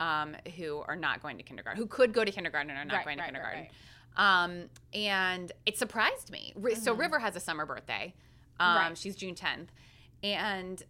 um, 0.00 0.34
who 0.56 0.82
are 0.88 0.96
not 0.96 1.20
going 1.20 1.36
to 1.36 1.42
kindergarten, 1.42 1.78
who 1.80 1.86
could 1.86 2.14
go 2.14 2.24
to 2.24 2.30
kindergarten 2.30 2.70
and 2.70 2.78
are 2.78 2.84
not 2.86 3.04
Right, 3.04 3.04
going 3.04 3.18
to 3.18 3.22
right, 3.24 3.32
right, 3.34 3.70
kindergarten. 4.16 4.62
Um, 4.64 4.70
and 4.94 5.52
it 5.66 5.76
surprised 5.76 6.30
me. 6.30 6.54
Ri- 6.56 6.74
So 6.74 6.94
River 6.94 7.18
has 7.18 7.36
a 7.36 7.40
summer 7.40 7.66
birthday. 7.66 8.14
Um, 8.58 8.66
Mm-hmm. 8.76 8.88
Right. 8.88 8.98
she's 8.98 9.14
June 9.16 9.34
10th, 9.34 9.68
and 10.22 10.82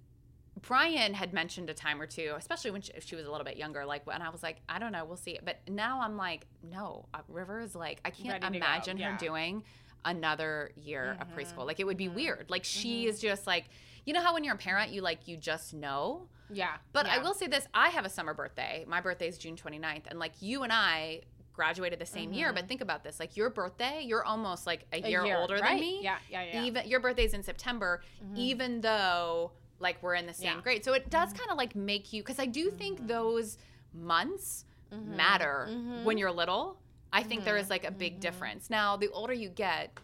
Brian 0.62 1.14
had 1.14 1.32
mentioned 1.32 1.70
a 1.70 1.74
time 1.74 2.00
or 2.00 2.06
two, 2.06 2.34
especially 2.36 2.70
when 2.70 2.82
she, 2.82 2.92
she 3.00 3.16
was 3.16 3.26
a 3.26 3.30
little 3.30 3.44
bit 3.44 3.56
younger. 3.56 3.84
Like, 3.84 4.06
when 4.06 4.20
I 4.22 4.28
was 4.30 4.42
like, 4.42 4.58
I 4.68 4.78
don't 4.78 4.92
know, 4.92 5.04
we'll 5.04 5.16
see. 5.16 5.38
But 5.44 5.58
now 5.68 6.00
I'm 6.02 6.16
like, 6.16 6.46
no, 6.62 7.06
uh, 7.14 7.18
River 7.28 7.60
is 7.60 7.74
like, 7.74 8.00
I 8.04 8.10
can't 8.10 8.28
Ready 8.42 8.44
to 8.46 8.50
go, 8.50 8.56
imagine 8.66 8.98
her 8.98 9.16
doing 9.18 9.64
another 10.04 10.70
year 10.76 11.16
of 11.20 11.28
preschool. 11.34 11.66
Like, 11.66 11.80
it 11.80 11.84
would 11.86 11.96
be 11.96 12.06
Mm-hmm. 12.06 12.14
weird. 12.16 12.46
Like, 12.48 12.64
she 12.64 13.06
is 13.06 13.20
just 13.20 13.46
like, 13.46 13.66
you 14.06 14.12
know 14.14 14.22
how 14.22 14.34
when 14.34 14.44
you're 14.44 14.54
a 14.54 14.58
parent, 14.58 14.90
you 14.92 15.02
like, 15.02 15.28
you 15.28 15.36
just 15.36 15.74
know. 15.74 16.28
yeah. 16.50 16.76
But 16.92 17.06
I 17.06 17.18
will 17.18 17.34
say 17.34 17.46
this 17.46 17.66
I 17.74 17.90
have 17.90 18.04
a 18.04 18.10
summer 18.10 18.34
birthday. 18.34 18.84
My 18.88 19.00
birthday 19.00 19.28
is 19.28 19.38
June 19.38 19.56
29th. 19.56 20.04
And 20.08 20.18
like, 20.18 20.32
you 20.40 20.62
and 20.62 20.72
I 20.72 21.20
graduated 21.52 21.98
the 21.98 22.06
same 22.06 22.32
year. 22.32 22.52
But 22.54 22.66
think 22.68 22.80
about 22.80 23.04
this 23.04 23.20
like, 23.20 23.36
your 23.36 23.50
birthday, 23.50 24.02
you're 24.04 24.24
almost 24.24 24.66
like 24.66 24.86
a, 24.92 24.96
Mm-hmm. 24.96 25.06
A 25.06 25.08
year, 25.10 25.36
older 25.36 25.54
right. 25.56 25.70
than 25.72 25.80
me 25.80 26.00
Yeah, 26.02 26.16
yeah, 26.30 26.42
yeah. 26.44 26.54
Mm-hmm. 26.56 26.64
even 26.66 26.88
your 26.88 27.00
birthday's 27.00 27.34
in 27.34 27.42
September, 27.42 28.02
even 28.34 28.80
though 28.80 29.52
like 29.80 30.02
we're 30.02 30.14
in 30.14 30.26
the 30.26 30.34
same 30.34 30.44
Yeah. 30.44 30.52
Mm-hmm. 30.52 30.60
grade. 30.60 30.84
So 30.84 30.92
it 30.92 31.10
does 31.10 31.32
kind 31.32 31.50
of 31.50 31.56
like 31.56 31.74
make 31.74 32.12
you 32.12 32.22
because 32.22 32.38
I 32.38 32.46
do 32.46 32.70
think 32.70 33.06
those 33.06 33.58
months 33.94 34.64
Mm-hmm. 34.92 35.16
matter 35.16 35.68
when 36.02 36.18
you're 36.18 36.32
little. 36.32 36.76
I 37.12 37.22
think 37.22 37.44
there 37.44 37.56
is 37.56 37.70
like 37.70 37.84
a 37.84 37.92
big 37.92 38.18
difference. 38.18 38.68
Now, 38.70 38.96
the 38.96 39.08
older 39.10 39.32
you 39.32 39.48
get, 39.48 39.96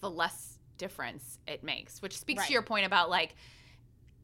the 0.00 0.10
less 0.10 0.58
difference 0.78 1.38
it 1.46 1.62
makes, 1.62 2.02
which 2.02 2.18
speaks 2.18 2.38
Mm-hmm. 2.38 2.40
Right. 2.40 2.46
to 2.48 2.52
your 2.54 2.62
point 2.62 2.86
about 2.86 3.08
like 3.08 3.36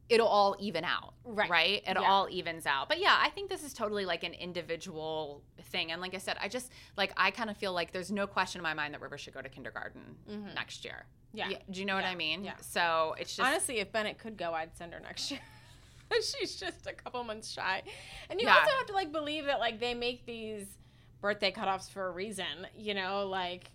it'll 0.09 0.27
all 0.27 0.55
even 0.59 0.83
out. 0.85 1.13
Right. 1.25 1.49
Right? 1.49 1.83
It 1.85 1.97
Yeah. 1.99 2.09
all 2.09 2.27
evens 2.29 2.65
out. 2.65 2.87
But 2.87 2.99
yeah, 2.99 3.17
I 3.21 3.29
think 3.29 3.49
this 3.49 3.63
is 3.63 3.73
totally 3.73 4.05
like 4.05 4.23
an 4.23 4.33
individual 4.33 5.43
thing. 5.63 5.91
And 5.91 6.01
like 6.01 6.15
I 6.15 6.17
said, 6.17 6.37
I 6.41 6.47
just 6.47 6.71
like 6.95 7.11
I 7.17 7.31
kind 7.31 7.49
of 7.49 7.57
feel 7.57 7.73
like 7.73 7.91
there's 7.91 8.11
no 8.11 8.25
question 8.27 8.59
in 8.59 8.63
my 8.63 8.73
mind 8.73 8.93
that 8.93 9.01
River 9.01 9.17
should 9.17 9.33
go 9.33 9.41
to 9.41 9.49
kindergarten 9.49 10.15
next 10.55 10.85
year. 10.85 11.05
Mm-hmm. 11.35 11.51
Yeah. 11.51 11.57
Do 11.69 11.79
you 11.79 11.85
know 11.85 11.95
what 11.95 12.05
I 12.05 12.15
mean? 12.15 12.43
Yeah. 12.43 12.53
So 12.61 13.15
it's 13.19 13.35
just 13.35 13.47
Honestly, 13.47 13.79
if 13.79 13.91
Bennett 13.91 14.17
could 14.17 14.37
go, 14.37 14.53
I'd 14.53 14.75
send 14.77 14.93
her 14.93 14.99
next 14.99 15.29
year. 15.31 15.41
She's 16.39 16.55
just 16.55 16.87
a 16.87 16.93
couple 16.93 17.21
months 17.25 17.51
shy. 17.51 17.83
And 18.29 18.39
you 18.39 18.47
Yeah. 18.47 18.55
also 18.55 18.71
have 18.77 18.85
to 18.87 18.93
like 18.93 19.11
believe 19.11 19.45
that 19.45 19.59
like 19.59 19.79
they 19.79 19.93
make 19.93 20.25
these 20.25 20.65
birthday 21.19 21.51
cutoffs 21.51 21.89
for 21.91 22.07
a 22.07 22.11
reason, 22.11 22.45
you 22.75 22.93
know, 22.93 23.27
like 23.27 23.71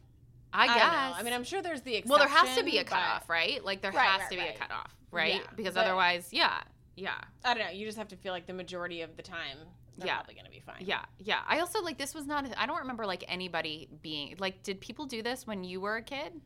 I 0.54 0.66
guess. 0.66 0.82
I. 0.82 1.14
I 1.18 1.22
mean, 1.22 1.32
I'm 1.34 1.44
sure 1.44 1.60
there's 1.62 1.80
the 1.82 1.94
exception. 1.96 2.10
well, 2.10 2.18
there 2.18 2.28
has 2.28 2.56
to 2.58 2.64
be 2.64 2.78
a 2.78 2.82
but- 2.84 2.90
cutoff, 2.90 3.28
right? 3.28 3.62
Like 3.64 3.80
there 3.82 3.90
Right, 3.92 4.04
has 4.06 4.20
right, 4.20 4.30
to 4.30 4.36
be 4.36 4.42
right. 4.42 4.54
a 4.54 4.58
cutoff, 4.58 4.94
right? 5.12 5.34
Yeah, 5.34 5.50
because 5.56 5.76
otherwise, 5.76 6.28
yeah, 6.32 6.60
yeah, 6.96 7.14
I 7.44 7.54
don't 7.54 7.64
know. 7.66 7.70
You 7.72 7.86
just 7.86 7.98
have 7.98 8.08
to 8.08 8.16
feel 8.16 8.32
like 8.32 8.46
the 8.46 8.52
majority 8.52 9.02
of 9.02 9.16
the 9.16 9.22
time 9.22 9.56
they're 9.98 10.06
Yeah. 10.08 10.14
probably 10.16 10.34
going 10.34 10.46
to 10.46 10.50
be 10.50 10.60
fine. 10.60 10.76
yeah, 10.80 11.04
yeah. 11.18 11.40
I 11.46 11.60
also 11.60 11.82
like 11.82 11.98
this 11.98 12.14
was 12.14 12.26
not. 12.26 12.46
I 12.56 12.66
don't 12.66 12.78
remember 12.78 13.06
like 13.06 13.24
anybody 13.28 13.88
being 14.02 14.34
like. 14.38 14.62
Did 14.62 14.80
people 14.80 15.06
do 15.06 15.22
this 15.22 15.46
when 15.46 15.64
you 15.64 15.80
were 15.80 15.96
a 15.96 16.02
kid? 16.02 16.40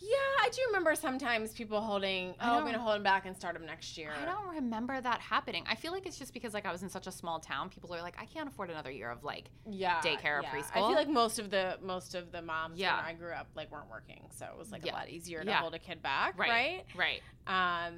Yeah, 0.00 0.16
I 0.42 0.50
do 0.52 0.60
remember 0.66 0.94
sometimes 0.94 1.52
people 1.52 1.80
holding, 1.80 2.34
oh, 2.40 2.56
I'm 2.56 2.60
going 2.62 2.74
to 2.74 2.78
hold 2.80 2.96
him 2.96 3.02
back 3.02 3.24
and 3.26 3.34
start 3.36 3.56
him 3.56 3.64
next 3.64 3.96
year. 3.96 4.10
I 4.20 4.24
don't 4.26 4.48
remember 4.54 5.00
that 5.00 5.20
happening. 5.20 5.64
I 5.66 5.76
feel 5.76 5.92
like 5.92 6.04
it's 6.06 6.18
just 6.18 6.34
because 6.34 6.52
like 6.52 6.66
I 6.66 6.72
was 6.72 6.82
in 6.82 6.88
such 6.90 7.06
a 7.06 7.12
small 7.12 7.38
town. 7.38 7.70
People 7.70 7.94
are 7.94 8.02
like, 8.02 8.16
I 8.20 8.26
can't 8.26 8.48
afford 8.48 8.70
another 8.70 8.90
year 8.90 9.10
of 9.10 9.24
like. 9.24 9.50
yeah, 9.68 10.00
daycare 10.02 10.40
or 10.40 10.42
yeah. 10.42 10.62
I 10.74 10.78
feel 10.80 10.92
like 10.92 11.08
most 11.08 11.38
of 11.38 11.50
the 11.50 11.78
most 11.82 12.14
of 12.14 12.32
the 12.32 12.42
moms 12.42 12.78
Yeah. 12.78 12.96
when 12.96 13.04
I 13.06 13.12
grew 13.14 13.32
up 13.32 13.46
like 13.54 13.70
weren't 13.72 13.88
working, 13.90 14.26
so 14.30 14.44
it 14.46 14.58
was 14.58 14.70
like 14.72 14.84
Yeah. 14.84 14.92
a 14.92 14.96
lot 14.96 15.08
easier 15.08 15.40
to 15.42 15.46
Yeah. 15.46 15.60
hold 15.60 15.74
a 15.74 15.78
kid 15.78 16.02
back, 16.02 16.38
Right. 16.38 16.84
right? 16.96 17.20
Right. 17.46 17.86
Um, 17.86 17.94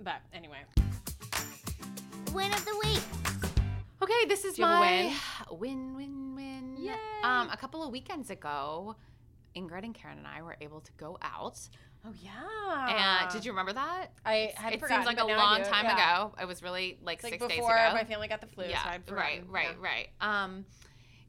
but 0.00 0.20
anyway, 0.32 0.58
Win 2.32 2.52
of 2.52 2.64
the 2.64 2.80
week. 2.84 3.02
Okay, 4.02 4.24
this 4.28 4.44
is 4.44 4.54
Do 4.54 4.62
you 4.62 4.68
have 4.68 4.80
a 4.80 4.84
my 4.84 5.16
win, 5.50 5.94
win, 5.96 6.34
win. 6.34 6.76
Yay. 6.80 6.92
Um, 7.22 7.50
a 7.50 7.56
couple 7.56 7.82
of 7.84 7.90
weekends 7.90 8.30
ago, 8.30 8.96
Ingrid 9.56 9.84
and 9.84 9.94
Karen 9.94 10.18
and 10.18 10.26
I 10.26 10.42
were 10.42 10.56
able 10.60 10.80
to 10.80 10.92
go 10.96 11.18
out. 11.22 11.58
oh 12.04 12.12
yeah. 12.22 13.22
And 13.22 13.30
did 13.32 13.44
you 13.44 13.52
remember 13.52 13.72
that? 13.72 14.08
I 14.24 14.52
had 14.56 14.72
it 14.74 14.80
seems 14.86 15.06
like 15.06 15.18
a 15.18 15.22
but 15.22 15.28
now 15.28 15.34
I 15.34 15.36
long 15.36 15.62
time 15.62 15.84
yeah. 15.84 16.22
ago. 16.24 16.34
It 16.40 16.46
was 16.46 16.62
really 16.62 16.98
like, 17.02 17.22
Like 17.22 17.32
six 17.32 17.46
days 17.46 17.56
before 17.58 17.76
ago. 17.76 17.94
my 17.94 18.04
family 18.04 18.28
got 18.28 18.40
the 18.40 18.46
flu, 18.46 18.64
yeah, 18.68 18.82
so 18.82 19.14
right, 19.14 19.42
right, 19.48 19.68
Yeah. 19.80 19.86
right. 19.86 20.08
Um, 20.20 20.64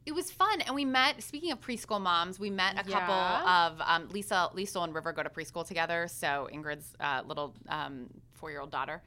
it 0.05 0.13
was 0.13 0.31
fun, 0.31 0.61
and 0.61 0.73
we 0.73 0.83
met. 0.83 1.21
Speaking 1.21 1.51
of 1.51 1.61
preschool 1.61 2.01
moms, 2.01 2.39
we 2.39 2.49
met 2.49 2.73
a 2.79 2.83
couple 2.89 3.13
of 3.13 3.79
um, 3.85 4.09
Lisa, 4.09 4.49
Lisa 4.53 4.79
and 4.79 4.95
River 4.95 5.13
go 5.13 5.21
to 5.21 5.29
preschool 5.29 5.65
together. 5.67 6.07
So 6.09 6.49
Ingrid's 6.51 6.93
uh, 6.99 7.21
little 7.25 7.53
um, 7.69 8.07
four-year-old 8.33 8.71
daughter, 8.71 9.03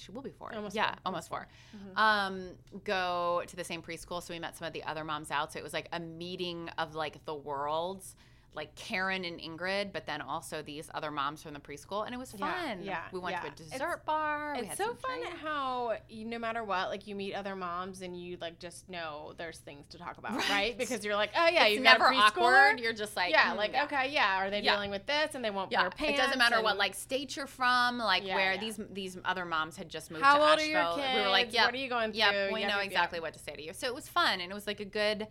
she 0.00 0.10
will 0.12 0.22
be 0.22 0.30
four. 0.30 0.54
Almost 0.54 0.74
yeah, 0.74 0.90
four. 0.90 0.98
almost 1.06 1.28
4 1.28 1.48
Um, 1.96 2.50
go 2.84 3.42
to 3.46 3.56
the 3.56 3.64
same 3.64 3.82
preschool. 3.82 4.22
So 4.22 4.32
we 4.34 4.40
met 4.40 4.56
some 4.56 4.66
of 4.66 4.72
the 4.72 4.82
other 4.84 5.04
moms 5.04 5.30
out. 5.30 5.52
So 5.52 5.58
it 5.58 5.62
was 5.62 5.72
like 5.72 5.88
a 5.92 6.00
meeting 6.00 6.68
of 6.78 6.94
like 6.94 7.24
the 7.24 7.34
worlds. 7.34 8.16
Like 8.52 8.74
Karen 8.74 9.24
and 9.24 9.38
Ingrid, 9.40 9.92
but 9.92 10.06
then 10.06 10.20
also 10.20 10.60
these 10.60 10.90
other 10.92 11.12
moms 11.12 11.40
from 11.40 11.54
the 11.54 11.60
preschool, 11.60 12.04
and 12.04 12.12
it 12.12 12.18
was 12.18 12.32
fun. 12.32 12.82
yeah, 12.82 13.02
we 13.12 13.20
went 13.20 13.34
yeah. 13.36 13.40
to 13.42 13.46
a 13.46 13.50
It's- 13.52 13.70
dessert 13.70 14.04
bar. 14.04 14.54
we 14.58 14.66
It's 14.66 14.76
so 14.76 14.92
fun 14.94 15.20
drinks. 15.20 15.38
how 15.40 15.96
you, 16.08 16.24
no 16.24 16.36
matter 16.36 16.64
what, 16.64 16.88
like 16.88 17.06
you 17.06 17.14
meet 17.14 17.32
other 17.34 17.54
moms 17.54 18.02
and 18.02 18.20
you 18.20 18.38
like 18.40 18.58
just 18.58 18.88
know 18.88 19.34
there's 19.38 19.58
things 19.58 19.86
to 19.90 19.98
talk 19.98 20.18
about, 20.18 20.32
right? 20.32 20.50
Right. 20.50 20.76
Because 20.78 21.04
you're 21.04 21.14
like, 21.14 21.30
oh 21.38 21.46
yeah, 21.46 21.66
it's 21.66 21.74
you've 21.74 21.84
never 21.84 22.10
got 22.10 22.14
a 22.14 22.16
awkward. 22.40 22.80
You're 22.80 22.92
just 22.92 23.14
like, 23.14 23.30
yeah, 23.30 23.52
mm, 23.52 23.56
like 23.56 23.70
yeah. 23.72 23.84
okay, 23.84 24.10
yeah. 24.10 24.38
Are 24.42 24.50
they 24.50 24.62
Yeah. 24.62 24.72
dealing 24.74 24.90
with 24.90 25.06
this 25.06 25.36
and 25.36 25.44
they 25.44 25.50
won't 25.50 25.70
Yeah, 25.70 25.82
wear 25.82 25.90
pants? 25.90 26.18
it 26.18 26.22
doesn't 26.22 26.38
matter 26.38 26.60
what 26.60 26.76
like 26.76 26.94
state 26.96 27.36
you're 27.36 27.46
from, 27.46 27.98
like 27.98 28.26
Yeah, 28.26 28.34
where 28.34 28.54
yeah. 28.54 28.60
these 28.60 28.80
these 28.90 29.16
other 29.24 29.44
moms 29.44 29.76
had 29.76 29.88
just 29.88 30.10
moved 30.10 30.24
How 30.24 30.34
to 30.38 30.40
old 30.42 30.50
are 30.50 30.54
Asheville. 30.54 30.98
your 30.98 31.14
We 31.14 31.20
were 31.20 31.28
like, 31.30 31.54
yeah, 31.54 31.66
What 31.66 31.74
are 31.74 31.76
you 31.78 31.88
going 31.88 32.10
through? 32.10 32.18
Yep, 32.18 32.52
we 32.52 32.60
Yep, 32.62 32.68
know 32.68 32.78
yep, 32.78 32.86
exactly 32.86 33.20
what 33.20 33.32
to 33.34 33.38
say 33.38 33.54
to 33.54 33.62
you. 33.62 33.72
So 33.74 33.86
it 33.86 33.94
was 33.94 34.08
fun, 34.08 34.40
and 34.40 34.50
it 34.50 34.54
was 34.54 34.66
like 34.66 34.80
a 34.80 34.84
good. 34.84 35.28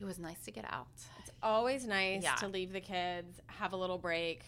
It 0.00 0.04
was 0.04 0.20
nice 0.20 0.40
to 0.44 0.52
get 0.52 0.66
out. 0.72 0.86
Always 1.44 1.86
nice 1.86 2.22
Yeah. 2.22 2.34
to 2.36 2.48
leave 2.48 2.72
the 2.72 2.80
kids, 2.80 3.38
have 3.46 3.72
a 3.74 3.76
little 3.76 3.98
break. 3.98 4.44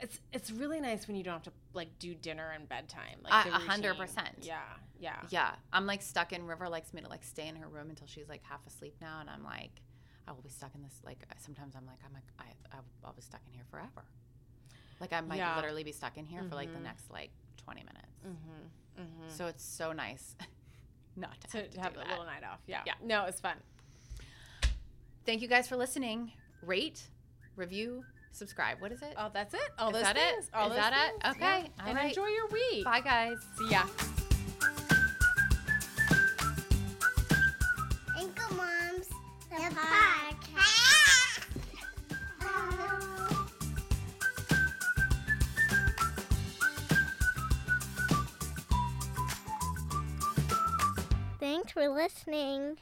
It's 0.00 0.18
it's 0.32 0.50
really 0.50 0.80
nice 0.80 1.06
when 1.06 1.16
you 1.16 1.22
don't 1.24 1.34
have 1.34 1.42
to 1.44 1.52
like 1.74 1.98
do 1.98 2.14
dinner 2.14 2.50
and 2.52 2.68
bedtime. 2.68 3.18
Like 3.22 3.46
A- 3.46 3.50
hundred 3.50 3.96
percent. 3.96 4.30
Yeah, 4.42 4.60
yeah. 4.98 5.20
Yeah, 5.28 5.54
I'm 5.72 5.86
like 5.86 6.02
stuck 6.02 6.32
in. 6.32 6.46
River 6.46 6.68
likes 6.68 6.92
me 6.94 7.02
to 7.02 7.08
like 7.08 7.24
stay 7.24 7.46
in 7.48 7.56
her 7.56 7.68
room 7.68 7.90
until 7.90 8.06
she's 8.06 8.28
like 8.28 8.42
half 8.44 8.64
asleep 8.66 8.94
now, 9.00 9.20
and 9.20 9.28
I'm 9.30 9.42
like, 9.44 9.70
I 10.26 10.32
will 10.32 10.42
be 10.42 10.48
stuck 10.48 10.74
in 10.74 10.82
this. 10.82 11.00
Like 11.04 11.18
sometimes 11.38 11.74
I'm 11.76 11.86
like, 11.86 11.98
I'm 12.06 12.12
like, 12.12 12.24
I 12.38 12.76
I 12.76 12.80
I'll 13.04 13.12
be 13.12 13.22
stuck 13.22 13.40
in 13.46 13.52
here 13.52 13.64
forever. 13.70 14.04
Like 15.00 15.12
I 15.12 15.20
might 15.20 15.36
Yeah. 15.38 15.56
literally 15.56 15.82
be 15.84 15.92
stuck 15.92 16.16
in 16.16 16.26
here 16.26 16.42
for 16.48 16.54
like 16.54 16.72
the 16.72 16.78
Mhm. 16.78 16.82
next 16.84 17.10
like 17.10 17.30
20 17.58 17.80
minutes. 17.80 18.18
Mm-hmm. 18.26 19.02
Mm-hmm. 19.02 19.28
So 19.28 19.46
it's 19.46 19.64
so 19.64 19.92
nice 19.92 20.36
not 21.16 21.40
to, 21.42 21.48
To, 21.48 21.58
have, 21.58 21.70
to 21.72 21.80
have 21.80 21.92
a 21.94 21.96
that. 21.98 22.08
little 22.08 22.24
night 22.24 22.44
off. 22.44 22.60
Yeah. 22.66 22.82
Yeah. 22.86 22.94
No, 23.02 23.24
it's 23.24 23.40
fun. 23.40 23.56
Thank 25.30 25.42
you 25.42 25.46
guys 25.48 25.68
for 25.68 25.76
listening. 25.76 26.32
Rate, 26.60 27.00
review, 27.54 28.02
subscribe. 28.32 28.80
What 28.80 28.90
is 28.90 29.00
it? 29.00 29.14
Oh, 29.16 29.30
that's 29.32 29.54
it. 29.54 29.60
All 29.78 29.90
Is 29.90 29.94
those 29.94 30.02
that 30.02 30.16
it? 30.16 30.34
things. 30.34 30.50
All 30.52 30.66
Is 30.66 30.72
those 30.72 30.78
that 30.78 31.12
it? 31.14 31.28
Okay. 31.28 31.40
Yeah. 31.40 31.82
All 31.84 31.88
and 31.88 31.96
right. 31.96 32.08
enjoy 32.08 32.26
your 32.26 32.48
week. 32.48 32.84
Bye, 32.84 33.00
guys. 33.00 33.36
See 33.56 33.70
ya. 33.70 33.84
Anchor 38.18 38.54
Moms, 38.56 39.06
the 39.50 39.56
podcast. 39.76 40.96
Thanks 51.38 51.70
for 51.70 51.88
listening. 51.88 52.78